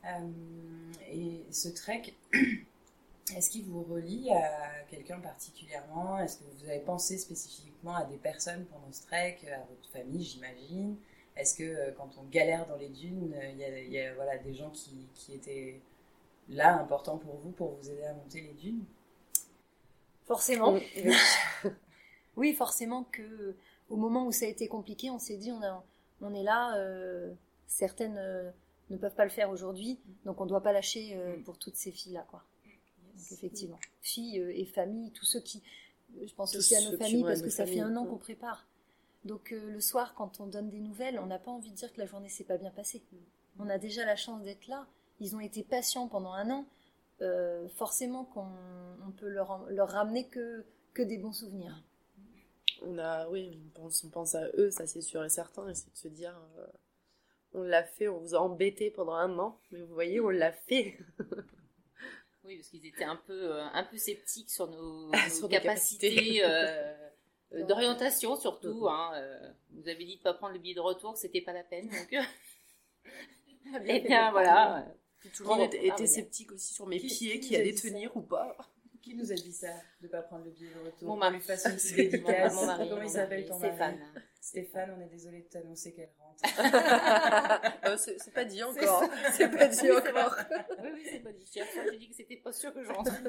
et 1.12 1.46
ce 1.52 1.70
trek, 1.70 2.14
est-ce 3.36 3.50
qu'il 3.50 3.66
vous 3.66 3.84
relie 3.84 4.32
à 4.32 4.84
quelqu'un 4.90 5.20
particulièrement? 5.20 6.20
Est-ce 6.20 6.38
que 6.38 6.44
vous 6.44 6.70
avez 6.70 6.80
pensé 6.80 7.18
spécifiquement 7.18 7.96
à 7.96 8.06
des 8.06 8.18
personnes 8.18 8.66
pendant 8.66 8.92
ce 8.92 9.04
trek, 9.04 9.40
à 9.52 9.60
votre 9.70 9.90
famille, 9.92 10.24
j'imagine? 10.24 10.98
Est-ce 11.36 11.56
que 11.56 11.64
euh, 11.64 11.92
quand 11.92 12.10
on 12.18 12.24
galère 12.24 12.68
dans 12.68 12.76
les 12.76 12.90
dunes, 12.90 13.34
il 13.54 13.92
y 13.92 14.00
a, 14.00 14.14
voilà, 14.14 14.38
des 14.38 14.54
gens 14.54 14.70
qui, 14.72 15.08
qui, 15.14 15.34
étaient 15.34 15.82
là, 16.50 16.78
importants 16.80 17.18
pour 17.18 17.36
vous, 17.38 17.52
pour 17.52 17.76
vous 17.76 17.90
aider 17.90 18.04
à 18.04 18.14
monter 18.14 18.42
les 18.42 18.54
dunes? 18.54 18.84
Forcément. 20.26 20.78
oui, 22.36 22.54
forcément 22.58 23.04
que 23.06 23.56
au 23.90 23.96
moment 23.96 24.28
où 24.28 24.32
ça 24.32 24.46
a 24.46 24.50
été 24.50 24.68
compliqué, 24.68 25.10
on 25.10 25.20
s'est 25.20 25.38
dit 25.38 25.52
on, 25.52 25.62
on 26.22 26.34
est 26.34 26.44
là, 26.44 26.78
euh, 26.78 27.34
certaines 27.68 28.18
euh, 28.18 28.52
ne 28.90 28.98
peuvent 28.98 29.16
pas 29.16 29.24
le 29.24 29.32
faire 29.32 29.50
aujourd'hui, 29.50 30.00
donc 30.26 30.40
on 30.42 30.44
ne 30.44 30.50
doit 30.50 30.62
pas 30.62 30.74
lâcher 30.74 31.18
pour 31.46 31.58
toutes 31.58 31.76
ces 31.76 31.92
filles-là. 31.92 32.26
quoi 32.30 32.44
effectivement, 33.32 33.80
filles 34.02 34.40
euh, 34.40 34.58
et 34.58 34.66
familles, 34.66 35.12
tous 35.12 35.26
ceux 35.26 35.40
qui, 35.40 35.62
euh, 36.18 36.28
je 36.28 36.34
pense 36.34 36.56
aussi 36.56 36.76
à 36.76 36.82
nos 36.82 36.98
familles 36.98 37.24
parce 37.24 37.42
que 37.42 37.50
ça 37.50 37.66
fait 37.66 37.82
un 37.82 37.96
an 37.96 38.06
qu'on 38.06 38.18
prépare. 38.18 38.68
Donc 39.26 39.52
euh, 39.52 39.72
le 39.72 39.82
soir, 39.82 40.14
quand 40.16 40.40
on 40.40 40.48
donne 40.48 40.70
des 40.70 40.80
nouvelles, 40.80 41.20
on 41.20 41.26
n'a 41.26 41.40
pas 41.40 41.52
envie 41.52 41.72
de 41.72 41.76
dire 41.76 41.92
que 41.92 42.00
la 42.00 42.06
journée 42.06 42.30
s'est 42.30 42.46
pas 42.46 42.58
bien 42.58 42.72
passée. 42.72 43.04
On 43.60 43.70
a 43.70 43.78
déjà 43.78 44.06
la 44.06 44.16
chance 44.16 44.44
d'être 44.44 44.68
là. 44.68 44.88
Ils 45.20 45.36
ont 45.36 45.42
été 45.42 45.64
patients 45.64 46.08
pendant 46.08 46.34
un 46.34 46.50
an. 46.50 46.66
forcément 47.76 48.24
qu'on 48.24 48.48
on 49.06 49.12
peut 49.12 49.28
leur, 49.28 49.70
leur 49.70 49.90
ramener 49.90 50.28
que, 50.28 50.66
que 50.94 51.02
des 51.02 51.18
bons 51.18 51.34
souvenirs. 51.34 51.84
On 52.82 52.98
a, 52.98 53.28
oui, 53.28 53.60
on 53.66 53.82
pense, 53.82 54.04
on 54.06 54.10
pense 54.10 54.36
à 54.36 54.48
eux, 54.58 54.72
ça 54.72 54.88
c'est 54.88 55.02
sûr 55.02 55.26
et 55.26 55.30
certain, 55.30 55.68
et 55.68 55.76
c'est 55.76 55.92
de 55.92 55.98
se 55.98 56.08
dire, 56.08 56.34
on 57.54 57.64
l'a 57.64 57.84
fait, 57.84 58.08
on 58.08 58.20
vous 58.20 58.36
a 58.36 58.40
embêté 58.40 58.90
pendant 58.90 59.16
un 59.16 59.38
an, 59.38 59.60
mais 59.72 59.82
vous 59.82 59.94
voyez, 59.94 60.22
on 60.22 60.30
l'a 60.30 60.52
fait. 60.52 60.98
Oui, 62.50 62.56
parce 62.56 62.70
qu'ils 62.70 62.84
étaient 62.88 63.04
un 63.04 63.16
peu, 63.16 63.54
euh, 63.54 63.64
un 63.74 63.84
peu 63.84 63.96
sceptiques 63.96 64.50
sur 64.50 64.68
nos, 64.68 65.12
capacités, 65.52 66.42
euh, 66.44 66.96
d'orientation 67.68 68.36
surtout. 68.36 68.88
Hein, 68.90 69.12
vous 69.70 69.88
avez 69.88 70.04
dit 70.04 70.18
de 70.18 70.24
pas 70.24 70.34
prendre 70.34 70.54
le 70.54 70.60
billet 70.60 70.74
de 70.74 70.80
retour, 70.80 71.14
que 71.14 71.20
c'était 71.20 71.42
pas 71.42 71.54
la 71.54 71.62
peine. 71.64 71.90
Donc, 71.90 72.12
et 73.86 73.98
eh 73.98 74.00
bien 74.00 74.32
voilà. 74.32 74.84
Tout 75.32 75.44
le 75.44 75.50
monde 75.50 75.74
était 75.76 76.08
sceptique 76.08 76.52
aussi 76.52 76.74
sur 76.74 76.88
mes 76.88 76.98
pieds, 76.98 77.40
qui, 77.40 77.56
allaient 77.56 77.76
tenir 77.76 78.18
ou 78.18 78.22
pas. 78.22 78.58
Qui 79.02 79.16
nous 79.16 79.32
a 79.32 79.36
dit 79.36 79.54
ça, 79.54 79.68
de 80.02 80.08
ne 80.08 80.12
pas 80.12 80.22
prendre 80.22 80.46
le 80.46 80.52
billet 80.52 80.72
de 80.74 80.86
retour 80.86 81.08
Mon 81.08 81.18
mari. 81.18 81.38
Mon 82.54 82.66
mari. 82.66 82.90
Comment 82.90 83.02
il 83.02 83.10
s'appelle 83.10 83.46
ton 83.46 83.60
mari 83.60 83.72
Stéphane. 83.72 84.00
Stéphane, 84.42 84.96
on 84.98 85.02
est 85.02 85.10
désolé 85.10 85.42
de 85.42 85.48
t'annoncer 85.48 85.94
qu'elle 85.94 86.12
rentre. 86.18 86.44
Euh, 87.86 87.98
c'est 87.98 88.34
pas 88.34 88.46
dit 88.46 88.62
encore. 88.62 89.04
C'est 89.34 89.50
pas 89.50 89.68
dit 89.68 89.92
encore. 89.92 90.36
oui, 90.84 90.90
oui, 90.94 91.08
c'est 91.10 91.20
pas 91.20 91.32
dit. 91.32 91.46
J'ai 91.52 91.98
dit 91.98 92.10
que 92.10 92.16
c'était 92.16 92.38
pas 92.38 92.52
sûr 92.52 92.74
que 92.74 92.84
je 92.84 92.92
rentre. 92.92 93.12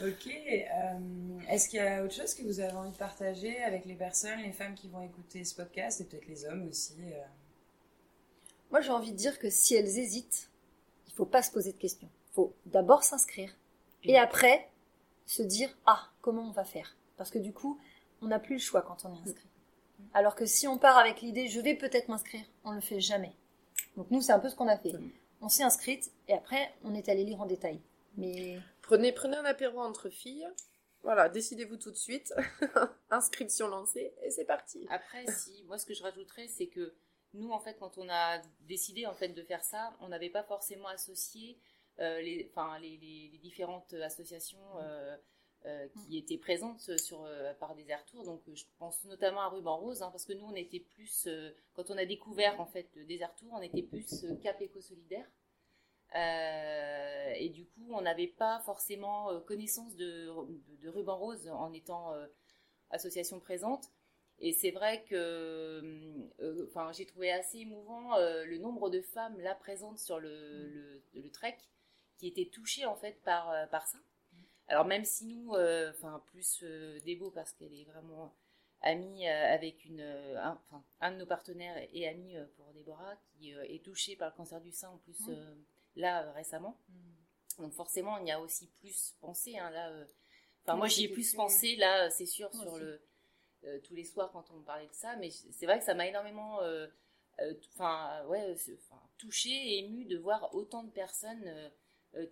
ok. 0.00 0.26
Euh, 0.26 1.38
est-ce 1.48 1.68
qu'il 1.68 1.78
y 1.78 1.82
a 1.82 2.04
autre 2.04 2.14
chose 2.14 2.34
que 2.34 2.42
vous 2.42 2.60
avez 2.60 2.72
envie 2.72 2.92
de 2.92 2.96
partager 2.96 3.62
avec 3.62 3.84
les 3.84 3.94
personnes, 3.94 4.40
les 4.40 4.52
femmes 4.52 4.74
qui 4.74 4.88
vont 4.88 5.02
écouter 5.02 5.44
ce 5.44 5.54
podcast 5.54 6.00
et 6.00 6.04
peut-être 6.04 6.26
les 6.26 6.44
hommes 6.46 6.68
aussi 6.68 6.96
euh? 7.00 7.20
Moi, 8.70 8.80
j'ai 8.80 8.90
envie 8.90 9.12
de 9.12 9.16
dire 9.16 9.38
que 9.38 9.50
si 9.50 9.74
elles 9.74 9.98
hésitent, 9.98 10.48
il 11.08 11.12
faut 11.12 11.26
pas 11.26 11.42
se 11.42 11.50
poser 11.50 11.72
de 11.72 11.78
questions. 11.78 12.08
Il 12.32 12.36
faut 12.36 12.56
d'abord 12.64 13.02
s'inscrire 13.02 13.54
et 14.04 14.16
après 14.16 14.70
se 15.26 15.42
dire 15.42 15.68
ah 15.84 16.08
comment 16.22 16.48
on 16.48 16.50
va 16.50 16.64
faire? 16.64 16.96
Parce 17.18 17.30
que 17.30 17.38
du 17.38 17.52
coup 17.52 17.78
on 18.22 18.28
n'a 18.28 18.38
plus 18.38 18.54
le 18.54 18.60
choix 18.60 18.80
quand 18.80 19.04
on 19.04 19.14
est 19.14 19.18
inscrit. 19.18 19.48
Alors 20.14 20.34
que 20.34 20.46
si 20.46 20.66
on 20.66 20.78
part 20.78 20.96
avec 20.96 21.20
l'idée 21.20 21.48
je 21.48 21.60
vais 21.60 21.74
peut-être 21.74 22.08
m'inscrire, 22.08 22.44
on 22.64 22.70
ne 22.70 22.76
le 22.76 22.80
fait 22.80 23.00
jamais. 23.00 23.36
Donc 23.98 24.10
nous 24.10 24.22
c'est 24.22 24.32
un 24.32 24.38
peu 24.38 24.48
ce 24.48 24.56
qu'on 24.56 24.68
a 24.68 24.78
fait. 24.78 24.94
On 25.42 25.50
s'est 25.50 25.62
inscrite 25.62 26.10
et 26.26 26.32
après 26.32 26.72
on 26.84 26.94
est 26.94 27.10
allé 27.10 27.22
lire 27.24 27.42
en 27.42 27.46
détail. 27.46 27.82
Mais 28.16 28.58
prenez 28.80 29.12
prenez 29.12 29.36
un 29.36 29.44
apéro 29.44 29.80
entre 29.80 30.08
filles. 30.08 30.48
Voilà, 31.02 31.28
décidez-vous 31.28 31.76
tout 31.76 31.90
de 31.90 31.96
suite. 31.96 32.32
Inscription 33.10 33.68
lancée 33.68 34.14
et 34.22 34.30
c'est 34.30 34.46
parti. 34.46 34.86
Après 34.88 35.26
si 35.26 35.64
moi 35.64 35.76
ce 35.76 35.84
que 35.84 35.92
je 35.92 36.02
rajouterais 36.02 36.48
c'est 36.48 36.68
que 36.68 36.94
nous 37.34 37.50
en 37.50 37.60
fait 37.60 37.76
quand 37.78 37.98
on 37.98 38.08
a 38.08 38.40
décidé 38.62 39.04
en 39.04 39.12
fait 39.12 39.28
de 39.28 39.42
faire 39.42 39.64
ça, 39.64 39.94
on 40.00 40.08
n'avait 40.08 40.30
pas 40.30 40.44
forcément 40.44 40.88
associé 40.88 41.58
euh, 41.58 41.71
les, 41.98 42.48
enfin, 42.50 42.78
les, 42.78 42.96
les, 42.96 43.38
différentes 43.38 43.92
associations 43.94 44.78
euh, 44.80 45.16
euh, 45.66 45.86
qui 45.88 46.18
étaient 46.18 46.38
présentes 46.38 46.96
sur, 46.98 47.28
par 47.60 47.74
des 47.74 47.88
air 47.88 48.04
tours. 48.06 48.24
Donc, 48.24 48.42
je 48.52 48.64
pense 48.78 49.04
notamment 49.04 49.42
à 49.42 49.48
Ruban 49.48 49.76
Rose, 49.76 50.02
hein, 50.02 50.10
parce 50.10 50.24
que 50.24 50.32
nous, 50.32 50.46
on 50.46 50.54
était 50.54 50.80
plus, 50.80 51.28
quand 51.74 51.90
on 51.90 51.98
a 51.98 52.04
découvert 52.04 52.60
en 52.60 52.66
fait 52.66 52.88
des 53.06 53.20
air 53.20 53.34
tours, 53.36 53.52
on 53.52 53.62
était 53.62 53.82
plus 53.82 54.26
Cap 54.42 54.60
Éco 54.60 54.80
Solidaire. 54.80 55.26
et 56.14 57.48
du 57.50 57.66
coup, 57.66 57.88
on 57.90 58.00
n'avait 58.00 58.26
pas 58.26 58.60
forcément 58.60 59.40
connaissance 59.40 59.94
de, 59.96 60.32
de, 60.80 60.88
Ruban 60.88 61.16
Rose 61.16 61.48
en 61.48 61.72
étant 61.72 62.12
association 62.90 63.38
présente. 63.38 63.90
Et 64.40 64.52
c'est 64.52 64.72
vrai 64.72 65.04
que 65.04 65.84
enfin, 66.66 66.90
j'ai 66.90 67.06
trouvé 67.06 67.30
assez 67.30 67.58
émouvant 67.58 68.16
le 68.18 68.58
nombre 68.58 68.90
de 68.90 69.00
femmes 69.00 69.38
là 69.40 69.54
présentes 69.54 70.00
sur 70.00 70.18
le, 70.18 70.68
le, 70.68 71.02
le 71.14 71.30
trek 71.30 71.56
qui 72.22 72.28
étaient 72.28 72.50
touchés 72.50 72.86
en 72.86 72.94
fait 72.94 73.20
par, 73.24 73.50
euh, 73.50 73.66
par 73.66 73.84
ça. 73.88 73.98
Alors 74.68 74.84
même 74.84 75.04
si 75.04 75.26
nous, 75.26 75.54
euh, 75.54 75.90
enfin 75.90 76.22
plus 76.26 76.60
euh, 76.62 77.00
Débo 77.00 77.32
parce 77.32 77.52
qu'elle 77.52 77.74
est 77.74 77.84
vraiment 77.84 78.32
amie 78.80 79.26
avec 79.28 79.84
une, 79.84 80.00
un, 80.00 80.58
enfin, 80.70 80.84
un 81.00 81.12
de 81.12 81.16
nos 81.16 81.26
partenaires 81.26 81.76
et 81.92 82.08
ami 82.08 82.36
pour 82.56 82.72
Déborah 82.72 83.16
qui 83.32 83.50
est 83.50 83.84
touché 83.84 84.16
par 84.16 84.30
le 84.30 84.36
cancer 84.36 84.60
du 84.60 84.72
sein 84.72 84.88
en 84.88 84.98
plus 84.98 85.20
là 85.94 86.32
récemment. 86.32 86.80
Mm. 86.88 87.62
Donc 87.62 87.72
forcément 87.74 88.18
il 88.18 88.26
y 88.26 88.32
a 88.32 88.40
aussi 88.40 88.66
plus 88.80 89.14
pensé 89.20 89.56
hein, 89.56 89.70
là. 89.70 89.92
Enfin 90.64 90.76
moi 90.76 90.88
j'y 90.88 91.04
ai 91.04 91.08
plus 91.08 91.32
pensé 91.34 91.76
là 91.76 92.10
c'est 92.10 92.26
sûr 92.26 92.52
sur 92.54 92.76
le 92.76 93.00
tous 93.84 93.94
les 93.94 94.04
soirs 94.04 94.32
quand 94.32 94.50
on 94.50 94.62
parlait 94.62 94.88
de 94.88 94.94
ça, 94.94 95.14
mais 95.16 95.30
c'est 95.30 95.66
vrai 95.66 95.78
que 95.78 95.84
ça 95.84 95.94
m'a 95.94 96.08
énormément 96.08 96.58
enfin 97.74 98.24
ouais 98.26 98.56
touché 99.22 99.50
et 99.50 99.78
ému 99.78 100.04
de 100.04 100.18
voir 100.18 100.52
autant 100.54 100.82
de 100.82 100.90
personnes 100.90 101.44
euh, 101.46 101.68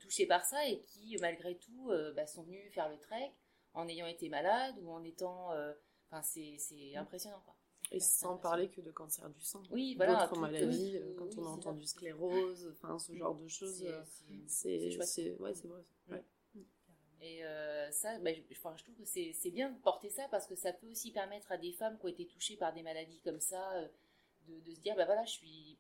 touchés 0.01 0.27
par 0.27 0.45
ça 0.45 0.67
et 0.67 0.83
qui, 0.83 1.17
malgré 1.21 1.57
tout, 1.57 1.91
euh, 1.91 2.13
bah, 2.13 2.27
sont 2.27 2.43
venus 2.43 2.73
faire 2.73 2.89
le 2.89 2.99
trek 2.99 3.33
en 3.75 3.89
ayant 3.89 4.07
été 4.07 4.29
malades 4.29 4.77
ou 4.83 4.91
en 4.91 5.03
étant. 5.05 5.53
Euh, 5.53 5.73
enfin, 6.11 6.23
c'est 6.23 6.97
impressionnant, 6.97 7.41
quoi. 7.45 7.55
Et 7.93 7.99
sans 7.99 8.37
parler 8.37 8.69
que 8.69 8.81
de 8.81 8.93
cancer 8.93 9.29
du 9.31 9.41
sang. 9.41 9.63
Oui, 9.71 9.95
voilà. 9.97 10.27
D'autres 10.27 10.39
maladies, 10.39 11.01
quand 11.17 11.37
on 11.39 11.47
a 11.47 11.49
entendu 11.49 11.87
sclérose, 11.87 12.73
enfin, 12.73 12.99
ce 12.99 13.13
genre 13.15 13.35
de 13.35 13.49
choses, 13.49 13.85
c'est 14.47 14.97
ouais, 14.97 15.55
c'est 15.55 15.67
vrai. 15.67 15.85
Ouais. 16.09 16.25
Et 17.23 17.43
ça, 17.91 18.19
bah, 18.21 18.33
je, 18.33 18.41
je, 18.49 18.61
trouve 18.61 18.95
que 18.95 19.05
c'est 19.05 19.51
bien 19.51 19.71
de 19.71 19.79
porter 19.81 20.09
ça 20.09 20.29
parce 20.31 20.47
que 20.47 20.55
ça 20.55 20.73
peut 20.73 20.87
aussi 20.89 21.11
permettre 21.11 21.51
à 21.51 21.57
des 21.57 21.73
femmes 21.73 21.99
qui 21.99 22.05
ont 22.05 22.09
été 22.09 22.27
touchées 22.27 22.57
par 22.57 22.73
des 22.73 22.83
maladies 22.83 23.21
comme 23.21 23.41
ça 23.41 23.89
de, 24.47 24.61
de 24.61 24.75
se 24.75 24.81
dire, 24.81 24.95
bah 24.95 25.05
voilà, 25.05 25.25
je 25.25 25.33
suis, 25.33 25.79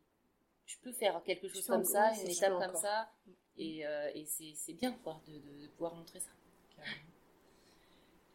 je 0.71 0.79
peux 0.83 0.93
faire 0.93 1.21
quelque 1.25 1.49
chose 1.49 1.67
comme 1.67 1.85
ça, 1.85 2.13
une 2.23 2.31
étape 2.31 2.59
comme 2.59 2.77
ça. 2.77 3.11
Et, 3.57 3.87
euh, 3.87 4.11
et 4.15 4.25
c'est 4.25 4.73
bien 4.73 4.93
quoi, 5.03 5.21
de, 5.27 5.33
de, 5.33 5.67
pouvoir 5.69 5.95
montrer 5.95 6.21
ça. 6.21 6.31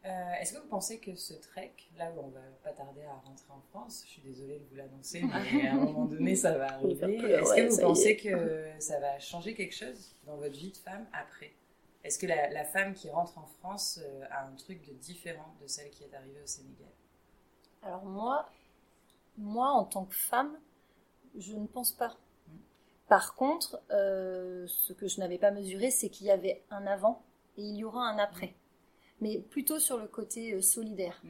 Euh, 0.06 0.34
Est-ce 0.40 0.54
que 0.54 0.60
vous 0.60 0.68
pensez 0.68 1.00
que 1.00 1.16
ce 1.16 1.34
trek, 1.34 1.74
là 1.98 2.12
où 2.12 2.20
on 2.20 2.28
va 2.28 2.42
pas 2.64 2.74
tarder 2.74 3.04
à 3.06 3.16
rentrer 3.16 3.52
en 3.52 3.62
France, 3.72 4.04
je 4.06 4.12
suis 4.12 4.22
désolée 4.22 4.60
de 4.60 4.66
vous 4.66 4.76
l'annoncer, 4.76 5.24
mais 5.54 5.68
à 5.68 5.74
un 5.74 5.78
moment 5.78 6.06
donné 6.06 6.36
ça 6.36 6.56
va 6.56 6.74
arriver, 6.74 7.16
est-ce 7.16 7.56
que 7.56 7.70
vous 7.70 7.82
pensez 7.82 8.16
que 8.18 8.70
ça 8.78 9.00
va 9.00 9.18
changer 9.18 9.56
quelque 9.56 9.74
chose 9.74 10.14
dans 10.26 10.36
votre 10.36 10.56
vie 10.56 10.72
de 10.72 10.78
femme 10.78 11.08
après? 11.12 11.54
Est-ce 12.04 12.20
que 12.20 12.28
la, 12.28 12.52
la, 12.52 12.66
femme 12.66 12.94
qui 12.94 13.10
rentre 13.10 13.36
en 13.40 13.48
France 13.48 14.00
euh, 14.04 14.26
a 14.30 14.46
un 14.46 14.56
truc 14.58 14.86
de 14.88 14.94
différent 14.94 15.56
de 15.60 15.66
celle 15.66 15.90
qui 15.90 16.04
est 16.04 16.14
arrivée 16.14 16.44
au 16.44 16.46
Sénégal? 16.46 16.92
Alors 17.82 18.06
moi, 18.06 18.48
moi 19.40 19.72
en 19.72 19.86
tant 19.86 20.06
que 20.06 20.14
femme, 20.14 20.56
je 21.36 21.56
ne 21.56 21.66
pense 21.66 21.92
pas. 21.92 22.16
Par 23.08 23.36
contre, 23.36 23.80
euh, 23.92 24.66
ce 24.68 24.94
que 24.94 25.08
je 25.08 25.20
n'avais 25.20 25.38
pas 25.38 25.52
mesuré, 25.52 25.92
c'est 25.92 26.10
qu'il 26.10 26.28
y 26.28 26.32
avait 26.32 26.64
un 26.72 26.88
avant 26.88 27.22
et 27.58 27.62
il 27.62 27.76
y 27.76 27.84
aura 27.84 28.08
un 28.08 28.18
après. 28.18 28.56
Mais 29.22 29.38
plutôt 29.38 29.80
sur 29.80 29.98
le 29.98 30.08
côté 30.08 30.54
euh, 30.54 30.62
solidaire. 30.62 31.22
Mm. 31.24 31.30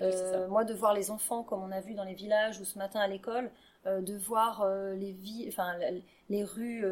Euh, 0.00 0.48
moi, 0.48 0.64
de 0.64 0.74
voir 0.74 0.92
les 0.92 1.10
enfants, 1.10 1.42
comme 1.44 1.62
on 1.62 1.70
a 1.70 1.80
vu 1.80 1.94
dans 1.94 2.04
les 2.04 2.14
villages 2.14 2.60
ou 2.60 2.64
ce 2.64 2.78
matin 2.78 3.00
à 3.00 3.06
l'école, 3.06 3.50
de 3.86 4.16
voir 4.16 4.66
les, 4.94 5.12
vies, 5.12 5.44
enfin, 5.46 5.74
les 6.30 6.42
rues 6.42 6.84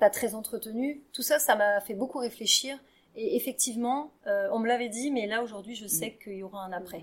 pas 0.00 0.10
très 0.10 0.34
entretenues, 0.34 1.00
tout 1.12 1.22
ça, 1.22 1.38
ça 1.38 1.54
m'a 1.54 1.80
fait 1.80 1.94
beaucoup 1.94 2.18
réfléchir. 2.18 2.76
Et 3.14 3.36
effectivement, 3.36 4.10
on 4.26 4.58
me 4.58 4.66
l'avait 4.66 4.90
dit, 4.90 5.10
mais 5.10 5.26
là 5.26 5.42
aujourd'hui, 5.42 5.74
je 5.74 5.86
mm. 5.86 5.88
sais 5.88 6.18
qu'il 6.22 6.34
y 6.34 6.42
aura 6.42 6.64
un 6.64 6.72
après. 6.72 7.02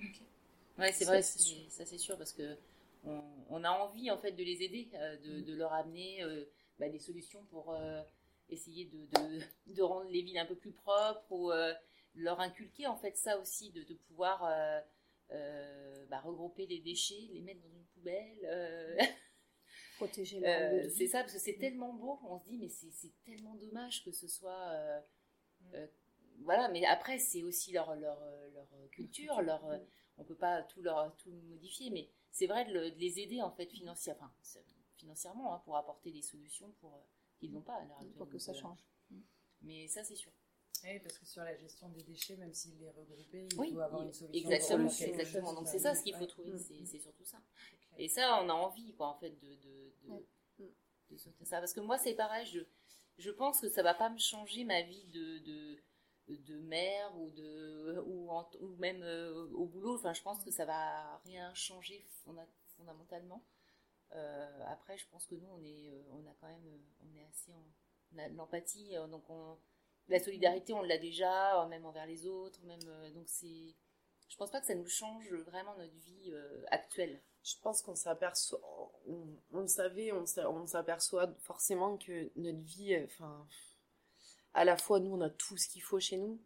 Oui, 0.00 0.12
Ouais, 0.78 0.90
c'est 0.90 1.04
vrai, 1.04 1.22
ça 1.22 1.84
c'est 1.84 1.98
sûr, 1.98 2.16
parce 2.16 2.32
que 2.32 2.56
on, 3.06 3.20
a 3.64 3.70
envie 3.70 4.10
en 4.10 4.18
fait 4.18 4.32
de 4.32 4.42
les 4.42 4.62
aider, 4.62 4.90
euh, 4.94 5.16
mm. 5.16 5.44
de, 5.44 5.54
leur 5.54 5.72
amener 5.72 6.22
euh, 6.22 6.44
bah, 6.78 6.88
des 6.88 6.98
solutions 6.98 7.44
pour 7.50 7.72
euh, 7.72 8.02
essayer 8.48 8.86
de, 8.86 9.82
rendre 9.82 10.10
les 10.10 10.22
villes 10.22 10.38
un 10.38 10.46
peu 10.46 10.56
plus 10.56 10.72
propres 10.72 11.30
ou 11.32 11.50
leur 12.14 12.40
inculquer 12.40 12.86
en 12.86 12.96
fait 12.96 13.16
ça 13.16 13.38
aussi, 13.38 13.70
de, 13.70 13.94
pouvoir 13.94 14.40
bah, 16.08 16.20
regrouper 16.20 16.66
les 16.66 16.80
déchets, 16.80 17.28
les 17.32 17.40
mettre 17.40 17.60
dans 17.60 17.72
une 17.72 17.84
poubelle. 17.86 18.98
Protéger 19.96 20.40
C'est 20.94 21.06
ça, 21.06 21.20
parce 21.20 21.34
que 21.34 21.38
c'est 21.38 21.58
tellement 21.58 21.92
beau, 21.92 22.18
on 22.24 22.38
se 22.40 22.48
dit, 22.48 22.58
mais 22.58 22.68
c'est 22.68 23.12
tellement 23.24 23.54
dommage 23.54 24.04
que 24.04 24.12
ce 24.12 24.26
soit. 24.26 24.72
Mm. 25.60 25.76
voilà, 26.40 26.68
mais 26.68 26.84
après, 26.86 27.18
c'est 27.18 27.42
aussi 27.42 27.72
leur, 27.72 27.94
leur, 27.96 28.20
leur 28.52 28.68
culture, 28.90 29.40
leur, 29.42 29.64
on 30.18 30.24
peut 30.24 30.36
pas 30.36 30.62
tout, 30.62 30.82
leur, 30.82 31.14
tout 31.16 31.30
modifier, 31.30 31.90
mais 31.90 32.08
c'est 32.30 32.46
vrai 32.46 32.64
de, 32.64 32.94
les 32.98 33.20
aider 33.20 33.42
en 33.42 33.50
fait 33.50 33.66
financièrement, 33.66 34.30
financièrement 34.96 35.54
hein, 35.54 35.62
pour 35.64 35.76
apporter 35.76 36.10
des 36.10 36.22
solutions 36.22 36.70
pour 36.80 36.94
euh, 36.94 37.00
qu'ils 37.38 37.52
n'ont 37.52 37.62
pas 37.62 37.74
à 37.74 37.86
Pour 38.16 38.28
que 38.28 38.38
ça 38.38 38.54
change. 38.54 38.78
Mm. 39.10 39.20
Mais 39.62 39.88
ça 39.88 40.04
c'est 40.04 40.16
sûr. 40.16 40.32
Oui, 40.84 40.98
parce 41.00 41.16
que 41.16 41.26
sur 41.26 41.42
la 41.42 41.56
gestion 41.56 41.88
des 41.90 42.02
déchets, 42.02 42.36
même 42.36 42.52
s'ils 42.52 42.76
les 42.78 42.90
regroupaient, 42.90 43.46
il 43.50 43.72
faut 43.72 43.80
avoir 43.80 44.02
une 44.02 44.12
solution. 44.12 44.50
Exactement, 44.50 44.88
exactement. 44.88 45.54
Donc 45.54 45.68
c'est 45.68 45.78
ça 45.78 45.94
ce 45.94 46.02
qu'il 46.02 46.14
faut 46.16 46.26
trouver, 46.26 46.58
c'est 46.58 46.98
surtout 46.98 47.24
ça. 47.24 47.40
Et 47.98 48.08
ça, 48.08 48.42
on 48.42 48.48
a 48.48 48.52
envie, 48.52 48.92
quoi, 48.94 49.08
en 49.08 49.18
fait, 49.18 49.30
de, 49.30 49.54
de, 49.54 49.94
de, 50.58 50.74
de 51.10 51.44
ça. 51.44 51.58
Parce 51.60 51.72
que 51.72 51.80
moi, 51.80 51.98
c'est 51.98 52.14
pareil, 52.14 52.46
je, 52.46 52.60
je 53.18 53.30
pense 53.30 53.60
que 53.60 53.68
ça 53.68 53.82
va 53.82 53.94
pas 53.94 54.10
me 54.10 54.18
changer 54.18 54.64
ma 54.64 54.82
vie 54.82 55.04
de, 55.08 55.78
de, 56.38 56.58
mère 56.60 57.18
ou 57.18 57.30
de 57.30 58.02
ou, 58.06 58.76
même 58.78 59.02
euh, 59.02 59.48
au 59.54 59.66
boulot. 59.66 59.96
Enfin 59.96 60.12
je 60.12 60.22
pense 60.22 60.42
que 60.44 60.50
ça 60.50 60.64
va 60.64 61.18
rien 61.24 61.52
changer 61.54 62.04
fondamentalement. 62.76 63.44
Euh, 64.14 64.64
après 64.68 64.98
je 64.98 65.06
pense 65.10 65.26
que 65.26 65.34
nous 65.34 65.48
on 65.48 65.64
est 65.64 65.90
euh, 65.90 66.02
on 66.12 66.26
a 66.26 66.34
quand 66.40 66.48
même 66.48 66.80
on 67.02 67.16
est 67.16 67.24
assez 67.24 67.52
l'empathie 68.34 68.94
donc 69.10 69.24
on 69.30 69.56
la 70.08 70.18
solidarité 70.18 70.74
on 70.74 70.82
l'a 70.82 70.98
déjà 70.98 71.66
même 71.68 71.86
envers 71.86 72.04
les 72.04 72.26
autres 72.26 72.62
même 72.66 72.82
donc 73.14 73.26
c'est 73.26 73.74
je 74.28 74.36
pense 74.36 74.50
pas 74.50 74.60
que 74.60 74.66
ça 74.66 74.74
nous 74.74 74.86
change 74.86 75.32
vraiment 75.32 75.74
notre 75.76 75.94
vie 75.94 76.34
actuelle. 76.70 77.22
Je 77.42 77.54
pense 77.62 77.80
qu'on 77.80 77.94
s'aperçoit 77.94 78.60
on, 79.06 79.24
on, 79.52 79.60
le 79.60 79.66
savait 79.66 80.12
on 80.12 80.66
s'aperçoit 80.66 81.32
forcément 81.38 81.96
que 81.96 82.30
notre 82.36 82.60
vie 82.60 82.94
enfin 83.04 83.46
à 84.54 84.64
la 84.64 84.76
fois 84.76 85.00
nous 85.00 85.12
on 85.14 85.20
a 85.20 85.30
tout 85.30 85.56
ce 85.56 85.68
qu'il 85.68 85.82
faut 85.82 86.00
chez 86.00 86.18
nous 86.18 86.40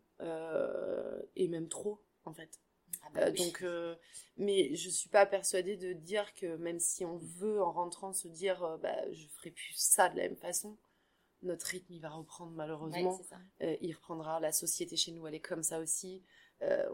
et 1.34 1.48
même 1.48 1.68
trop, 1.68 2.02
en 2.24 2.32
fait. 2.32 2.60
Ah 3.02 3.08
bah 3.12 3.20
oui. 3.30 3.36
donc, 3.36 3.64
mais 4.38 4.74
je 4.74 4.88
suis 4.88 5.10
pas 5.10 5.26
persuadée 5.26 5.76
de 5.76 5.92
dire 5.92 6.34
que 6.34 6.56
même 6.56 6.80
si 6.80 7.04
on 7.04 7.16
veut 7.18 7.62
en 7.62 7.70
rentrant 7.70 8.12
se 8.12 8.28
dire, 8.28 8.78
bah, 8.82 9.12
je 9.12 9.26
ferai 9.28 9.50
plus 9.50 9.74
ça 9.74 10.08
de 10.08 10.16
la 10.16 10.22
même 10.22 10.36
façon, 10.36 10.78
notre 11.42 11.66
rythme 11.66 11.92
il 11.92 12.00
va 12.00 12.10
reprendre 12.10 12.52
malheureusement. 12.52 13.16
Ouais. 13.16 13.66
Euh, 13.66 13.76
il 13.80 13.94
reprendra. 13.94 14.40
La 14.40 14.52
société 14.52 14.96
chez 14.96 15.12
nous, 15.12 15.26
elle 15.26 15.34
est 15.34 15.40
comme 15.40 15.62
ça 15.62 15.78
aussi. 15.80 16.22
Euh, 16.62 16.88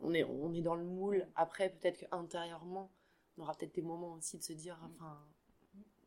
on, 0.00 0.08
on 0.08 0.14
est, 0.14 0.24
on 0.24 0.52
est 0.52 0.62
dans 0.62 0.74
le 0.74 0.84
moule. 0.84 1.26
Après, 1.34 1.70
peut-être 1.70 2.00
qu'intérieurement, 2.00 2.92
on 3.36 3.42
aura 3.42 3.54
peut-être 3.54 3.74
des 3.74 3.82
moments 3.82 4.12
aussi 4.14 4.38
de 4.38 4.42
se 4.42 4.52
dire, 4.52 4.78
enfin, 4.94 5.18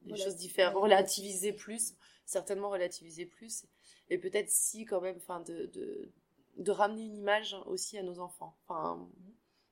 des 0.07 0.15
Voilà, 0.15 0.23
choses 0.23 0.35
différentes, 0.35 0.75
relativiser 0.81 1.53
plus, 1.53 1.95
certainement 2.25 2.69
relativiser 2.69 3.25
plus. 3.25 3.65
Et 4.09 4.17
peut-être 4.17 4.49
si, 4.49 4.85
quand 4.85 5.01
même, 5.01 5.17
enfin, 5.17 5.41
de, 5.41 5.65
de, 5.67 6.11
de 6.57 6.71
ramener 6.71 7.03
une 7.05 7.15
image 7.17 7.55
aussi 7.65 7.97
à 7.97 8.03
nos 8.03 8.19
enfants. 8.19 8.57
Enfin, 8.65 9.09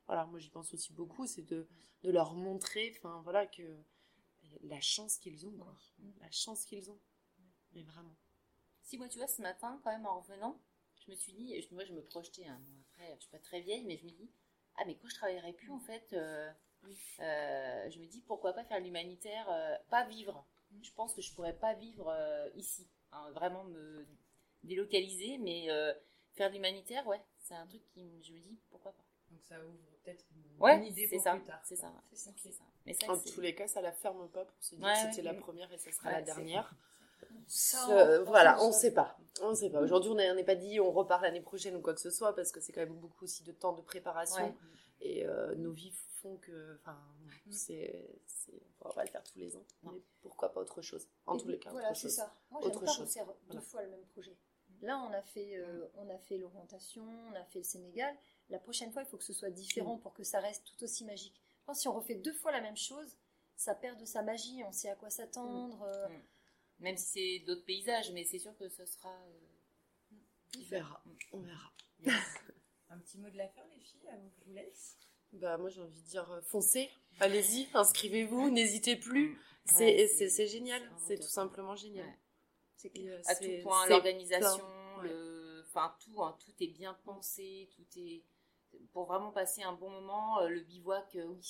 voilà, 0.08 0.26
moi 0.28 0.40
j'y 0.40 0.50
pense 0.50 0.74
aussi 0.74 0.94
beaucoup, 0.94 1.26
c'est 1.28 1.44
de, 1.44 1.68
de 2.04 2.12
leur 2.12 2.36
montrer, 2.36 2.94
enfin, 2.98 3.22
voilà, 3.24 3.48
que 3.48 3.64
la 4.64 4.82
chance 4.82 5.18
qu'ils 5.18 5.46
ont, 5.46 5.52
quoi. 5.52 5.76
La 6.22 6.32
chance 6.32 6.66
qu'ils 6.66 6.90
ont. 6.92 7.00
Mais 7.74 7.84
vraiment. 7.84 8.16
Si 8.82 8.98
moi, 8.98 9.10
tu 9.10 9.18
vois, 9.18 9.28
ce 9.28 9.42
matin, 9.42 9.80
quand 9.84 9.92
même, 9.92 10.06
en 10.06 10.22
revenant, 10.22 10.62
je 11.06 11.12
me 11.12 11.16
suis 11.16 11.34
dit, 11.34 11.62
je- 11.62 11.74
moi, 11.74 11.84
je 11.86 11.94
me 11.94 12.02
projetais, 12.04 12.46
hein, 12.48 12.60
bon, 12.66 12.74
après, 12.90 13.14
je 13.16 13.22
suis 13.22 13.32
pas 13.32 13.40
très 13.40 13.62
vieille, 13.62 13.84
mais 13.86 13.98
je 13.98 14.06
me 14.06 14.12
dis, 14.12 14.30
ah, 14.78 14.84
mais 14.86 14.96
quand 14.96 15.08
je 15.10 15.16
travaillerai 15.16 15.54
plus, 15.54 15.72
en 15.72 15.80
fait, 15.80 16.14
euh, 16.14 16.52
euh, 17.20 17.90
je 17.90 18.00
me 18.00 18.06
dis, 18.06 18.22
pourquoi 18.22 18.54
pas 18.54 18.64
faire 18.64 18.80
l'humanitaire, 18.80 19.48
euh, 19.50 19.76
pas 19.90 20.06
vivre. 20.06 20.46
Je 20.82 20.92
pense 20.92 21.14
que 21.14 21.22
je 21.22 21.34
pourrais 21.34 21.54
pas 21.56 21.74
vivre 21.74 22.10
euh, 22.10 22.50
ici, 22.56 22.88
hein, 23.12 23.32
vraiment 23.32 23.64
me 23.66 24.06
délocaliser, 24.64 25.38
mais 25.38 25.70
euh, 25.70 25.94
faire 26.36 26.50
de 26.50 26.56
l'humanitaire, 26.56 27.06
ouais, 27.08 27.22
c'est 27.40 27.54
un 27.56 27.66
truc 27.68 27.82
qui, 27.94 28.04
me- 28.04 28.22
je 28.24 28.34
me 28.34 28.40
dis, 28.40 28.58
pourquoi 28.70 28.92
pas. 28.92 29.04
Donc 29.32 29.42
ça 29.44 29.56
ouvre 29.60 29.78
peut-être 30.04 30.26
une, 30.36 30.62
Ouais, 30.62 30.78
une 30.78 30.86
idée 30.86 31.08
c'est 31.08 31.16
pour 31.16 31.24
ça, 31.24 31.32
plus 31.36 31.44
tard. 31.44 31.60
c'est 31.64 31.76
ça, 31.76 31.92
C'est 32.14 32.52
ça. 32.52 32.64
Mais 32.86 32.94
ça, 32.94 33.12
En 33.12 33.18
tous 33.18 33.42
les 33.42 33.56
cas, 33.56 33.68
ça 33.68 33.82
la 33.82 33.92
ferme 33.92 34.30
pas 34.30 34.46
pour 34.46 34.64
se 34.64 34.76
dire 34.76 34.86
Ouais, 34.86 34.94
que 34.94 35.00
c'était 35.00 35.28
ouais. 35.28 35.34
la 35.36 35.42
première 35.42 35.72
et 35.74 35.78
ça 35.78 35.92
sera 35.92 36.10
Ouais, 36.10 36.16
la 36.16 36.22
dernière. 36.22 36.76
Ça, 37.48 37.90
Euh, 37.90 38.22
on- 38.22 38.26
voilà, 38.26 38.62
on 38.64 38.72
sait 38.72 38.80
sait 38.90 38.94
pas. 38.94 39.18
On 39.48 39.56
sait 39.56 39.70
pas. 39.70 39.82
Aujourd'hui, 39.82 40.12
on 40.12 40.16
n'est 40.16 40.44
pas 40.44 40.56
dit 40.56 40.80
on 40.80 40.92
repart 40.92 41.22
l'année 41.22 41.42
prochaine 41.42 41.76
ou 41.76 41.82
quoi 41.82 41.94
que 41.94 42.02
ce 42.02 42.10
soit 42.10 42.36
parce 42.36 42.52
que 42.52 42.60
c'est 42.60 42.74
quand 42.74 42.82
même 42.82 42.96
beaucoup 43.00 43.26
aussi 43.26 43.44
de 43.44 43.52
temps 43.52 43.74
de 43.74 43.82
préparation 43.82 44.44
Ouais. 44.46 44.54
et 45.02 45.26
euh, 45.26 45.54
nos 45.56 45.72
vies 45.72 45.94
font 46.22 46.38
que, 46.38 46.76
enfin, 46.82 46.98
Mm. 47.46 47.52
c'est, 47.52 48.10
c'est, 48.26 48.62
on 48.82 48.90
pas 48.92 49.04
le 49.04 49.10
faire 49.10 49.24
tous 49.24 49.38
les 49.40 49.56
ans. 49.56 49.64
Non. 49.84 49.92
Mais 49.94 50.02
pourquoi 50.22 50.52
pas 50.52 50.62
autre 50.62 50.82
chose 50.82 51.08
En 51.28 51.38
Et 51.38 51.42
tous 51.42 51.48
les 51.48 51.60
cas, 51.60 51.72
Voilà, 51.72 51.90
autre 51.90 51.98
c'est 51.98 52.08
chose. 52.08 52.16
ça. 52.16 52.36
Moi, 52.52 52.62
Autre 52.62 52.74
j'aime 52.80 52.86
pas 52.86 52.92
chose. 52.92 53.08
refaire 53.08 53.26
deux 53.28 53.34
Voilà. 53.48 53.62
fois 53.62 53.84
le 53.84 53.90
même 53.90 54.06
projet. 54.14 54.36
Là, 54.82 55.00
on 55.00 55.12
a 55.14 55.22
fait, 55.22 55.56
euh, 55.58 55.88
on 55.96 56.10
a 56.10 56.18
fait 56.18 56.38
l'orientation, 56.38 57.04
on 57.32 57.36
a 57.36 57.44
fait 57.46 57.60
le 57.60 57.64
Sénégal. 57.64 58.14
La 58.50 58.60
prochaine 58.60 58.92
fois, 58.92 59.04
il 59.04 59.08
faut 59.08 59.18
que 59.18 59.24
ce 59.24 59.34
soit 59.34 59.50
différent 59.50 59.98
pour 59.98 60.14
que 60.14 60.24
ça 60.24 60.40
reste 60.40 60.64
tout 60.66 60.84
aussi 60.84 61.06
magique. 61.06 61.40
Je 61.62 61.66
pense 61.66 61.78
que 61.78 61.82
si 61.82 61.88
on 61.88 61.94
refait 61.94 62.16
deux 62.16 62.34
fois 62.34 62.52
la 62.52 62.62
même 62.62 62.76
chose, 62.78 63.16
ça 63.56 63.74
perd 63.74 64.00
de 64.00 64.06
sa 64.06 64.22
magie. 64.22 64.64
On 64.68 64.72
sait 64.72 64.90
à 64.90 64.96
quoi 64.96 65.10
s'attendre. 65.10 65.82
euh, 65.84 66.08
Mm. 66.10 66.22
Même 66.80 66.98
si 66.98 67.06
c'est 67.06 67.46
d'autres 67.46 67.66
paysages, 67.66 68.12
mais 68.12 68.24
c'est 68.26 68.40
sûr 68.40 68.56
que 68.58 68.68
ce 68.70 68.86
sera. 68.86 69.10
euh, 69.10 70.16
On 70.58 70.64
verra. 70.70 71.04
On 71.34 71.40
verra. 71.40 71.72
Un 72.90 73.00
petit 73.00 73.18
mot 73.18 73.30
de 73.30 73.38
la 73.38 73.48
fin, 73.50 73.62
les 73.74 73.80
filles, 73.82 74.08
avant 74.12 74.28
que 74.30 74.36
je 74.40 74.46
vous 74.46 74.54
laisse. 74.54 74.98
Bah, 75.34 75.58
moi, 75.58 75.70
j'ai 75.70 75.82
envie 75.82 76.02
de 76.02 76.08
dire 76.08 76.30
euh, 76.32 76.42
foncez, 76.42 76.90
allez-y, 77.20 77.68
inscrivez-vous, 77.74 78.50
n'hésitez 78.52 78.96
plus. 78.96 79.38
C'est, 79.66 79.84
Ouais, 79.86 80.08
génial. 80.48 80.82
c'est 81.08 81.18
tout 81.18 81.28
simplement 81.28 81.76
génial. 81.76 82.06
Ouais. 82.06 82.20
c'est 82.78 82.92
euh, 83.00 83.22
à 83.26 83.36
tout 83.36 83.50
point, 83.64 83.88
l'organisation, 83.88 84.64
tout, 86.00 86.24
hein, 86.24 86.38
tout 86.46 86.54
est 86.62 86.68
bien 86.68 86.94
pensé, 87.04 87.70
tout 87.76 88.00
est 88.00 88.24
pour 88.94 89.06
vraiment 89.06 89.32
passer 89.32 89.64
un 89.64 89.74
bon 89.74 89.90
moment. 89.90 90.40
euh, 90.42 90.50
Le 90.50 90.60
bivouac, 90.62 91.16
euh, 91.16 91.26
oui, 91.26 91.42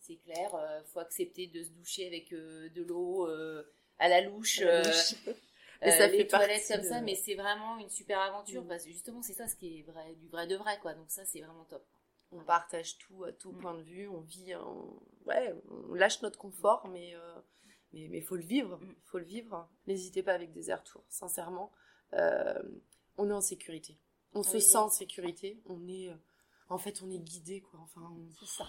c'est 0.00 0.16
clair. 0.16 0.54
euh, 0.56 0.82
faut 0.92 0.98
accepter 0.98 1.46
de 1.46 1.62
se 1.62 1.70
doucher 1.70 2.06
avec 2.06 2.32
euh, 2.32 2.68
de 2.70 2.82
l'eau 2.82 3.28
euh, 3.28 3.62
à 3.98 4.08
la 4.08 4.20
louche. 4.22 4.60
La 4.60 4.66
euh, 4.80 4.82
louche. 4.84 5.14
euh, 5.28 5.32
Et 5.82 5.90
ça 5.90 6.06
les 6.06 6.18
fait 6.18 6.26
toilettes 6.26 6.66
comme 6.68 6.80
de- 6.80 6.86
ça, 6.86 7.00
mais 7.02 7.14
c'est 7.14 7.34
vraiment 7.34 7.76
une 7.78 7.90
super 7.90 8.18
aventure 8.20 8.64
Mm. 8.64 8.68
parce 8.68 8.84
que 8.84 8.90
justement 8.90 9.22
c'est 9.22 9.34
ça 9.34 9.46
ce 9.46 9.56
qui 9.56 9.78
est 9.78 9.82
vrai, 9.82 10.14
du 10.14 10.28
vrai 10.28 10.46
de 10.46 10.56
vrai 10.56 10.78
quoi. 10.80 10.94
Donc 10.94 11.10
ça 11.10 11.24
c'est 11.26 11.40
vraiment 11.40 11.64
top. 11.66 11.84
On 12.32 12.42
partage 12.42 12.96
tout 12.98 13.24
à 13.24 13.32
tout 13.32 13.52
Mm. 13.52 13.58
point 13.60 13.74
de 13.74 13.82
vue, 13.82 14.08
on 14.08 14.20
vit, 14.20 14.54
on... 14.56 14.98
ouais, 15.26 15.54
on 15.70 15.94
lâche 15.94 16.22
notre 16.22 16.38
confort, 16.38 16.88
mais 16.88 17.14
euh, 17.14 17.34
mais 17.92 18.08
mais 18.08 18.20
faut 18.22 18.36
le 18.36 18.42
vivre, 18.42 18.78
Mm. 18.78 18.94
faut 19.04 19.18
le 19.18 19.24
vivre. 19.26 19.68
N'hésitez 19.86 20.22
pas 20.22 20.32
avec 20.32 20.52
des 20.52 20.70
air 20.70 20.82
tours, 20.82 21.04
sincèrement, 21.08 21.70
Euh, 22.14 22.62
on 23.18 23.28
est 23.28 23.32
en 23.34 23.40
sécurité, 23.40 23.98
on 24.32 24.42
se 24.42 24.58
sent 24.60 24.78
en 24.78 24.88
sécurité, 24.88 25.60
on 25.66 25.86
est, 25.88 26.08
euh, 26.08 26.14
en 26.68 26.78
fait, 26.78 27.02
on 27.02 27.10
est 27.10 27.18
guidé 27.18 27.60
quoi. 27.60 27.80
Enfin, 27.82 28.02
on, 28.12 28.28
C'est 28.40 28.46
ça. 28.46 28.64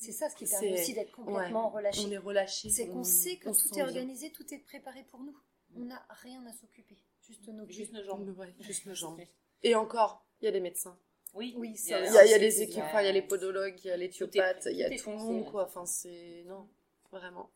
C'est 0.00 0.12
ça 0.12 0.30
ce 0.30 0.34
qui 0.36 0.46
permet 0.46 0.72
aussi 0.80 0.94
d'être 0.94 1.12
complètement 1.12 1.68
relâché. 1.68 2.00
on 2.06 2.10
est 2.10 2.16
relâché. 2.18 2.70
C'est 2.70 2.86
qu'on 2.88 3.00
on- 3.00 3.04
sait 3.04 3.36
que 3.36 3.50
tout 3.50 3.68
est 3.68 3.74
bien. 3.76 3.84
organisé, 3.86 4.30
tout 4.32 4.54
est 4.54 4.58
préparé 4.58 5.04
pour 5.04 5.20
nous. 5.20 5.36
On 5.76 5.80
n'a 5.80 6.04
rien 6.22 6.44
à 6.46 6.52
s'occuper. 6.52 6.96
Juste 7.26 7.46
nos 7.48 7.64
pieds. 7.66 7.76
Juste 7.84 7.92
nos 7.92 8.02
jambes. 8.04 8.34
Ouais, 8.38 8.52
juste 8.60 8.86
nos 8.86 8.94
jambes. 8.94 9.20
Et 9.62 9.74
encore, 9.74 10.24
il 10.40 10.46
y 10.46 10.48
a 10.48 10.52
des 10.52 10.60
médecins. 10.60 10.98
Oui, 11.34 11.54
Oui, 11.56 11.72
il 11.74 11.76
ça 11.78 12.00
Il 12.00 12.04
y 12.12 12.16
a, 12.18 12.24
il 12.24 12.30
y 12.30 12.34
a 12.34 12.36
c'est- 12.36 12.38
les 12.40 12.62
équipes, 12.62 12.82
il 12.92 13.04
y 13.04 13.08
a 13.08 13.12
les 13.12 13.22
podologues, 13.22 13.78
il 13.84 13.86
y 13.88 13.90
a 13.90 13.96
les 13.96 14.08
Tout 14.10 14.24
est- 14.24 14.30
thiopathes, 14.30 14.66
il 14.70 14.78
y 14.78 14.82
a 14.84 14.90
tout 14.98 15.10
le 15.10 15.16
monde, 15.16 15.44
ouais. 15.44 15.50
quoi. 15.50 15.64
Enfin, 15.66 15.86
c'est. 15.86 16.44
Non, 16.46 16.66
vraiment. 17.12 17.50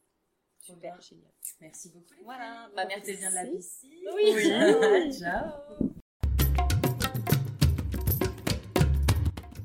Super. 0.61 1.01
Génial. 1.01 1.31
Merci 1.61 1.89
beaucoup. 1.91 2.15
les 2.17 2.23
Voilà, 2.23 2.71
bah, 2.77 2.85
merci. 2.87 3.15
bien 3.17 3.31
de 3.31 3.35
la 3.35 3.47
piscine. 3.47 3.91
Oui. 4.15 5.13
Ciao. 5.19 5.89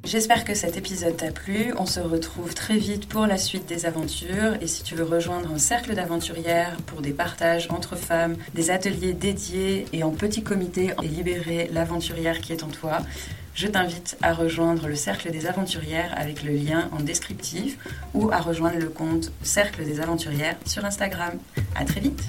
J'espère 0.10 0.44
que 0.44 0.56
cet 0.56 0.76
épisode 0.76 1.18
t'a 1.18 1.30
plu. 1.30 1.72
On 1.78 1.86
se 1.86 2.00
retrouve 2.00 2.56
très 2.56 2.78
vite 2.78 3.08
pour 3.08 3.28
la 3.28 3.38
suite 3.38 3.68
des 3.68 3.86
aventures. 3.86 4.56
Et 4.60 4.66
si 4.66 4.82
tu 4.82 4.96
veux 4.96 5.04
rejoindre 5.04 5.52
un 5.52 5.60
cercle 5.60 5.94
d'aventurières 5.94 6.78
pour 6.88 7.04
des 7.04 7.12
partages 7.12 7.68
entre 7.70 7.96
femmes, 7.96 8.36
des 8.56 8.72
ateliers 8.72 9.14
dédiés 9.14 9.86
et 9.94 10.02
en 10.02 10.10
petit 10.10 10.42
comité 10.42 10.94
et 11.04 11.08
libérer 11.08 11.70
l'aventurière 11.72 12.42
qui 12.42 12.54
est 12.54 12.64
en 12.64 12.70
toi, 12.70 12.98
je 13.54 13.68
t'invite 13.68 14.18
à 14.24 14.34
rejoindre 14.34 14.88
le 14.88 14.96
cercle 14.96 15.30
des 15.30 15.46
aventurières 15.46 16.12
avec 16.18 16.42
le 16.42 16.54
lien 16.54 16.90
en 16.92 17.02
descriptif 17.04 17.78
ou 18.16 18.32
à 18.32 18.40
rejoindre 18.40 18.80
le 18.80 18.90
compte 18.90 19.32
Cercle 19.44 19.86
des 19.86 20.00
aventurières 20.00 20.56
sur 20.66 20.86
Instagram. 20.86 21.38
À 21.76 21.86
très 21.86 22.00
vite. 22.00 22.24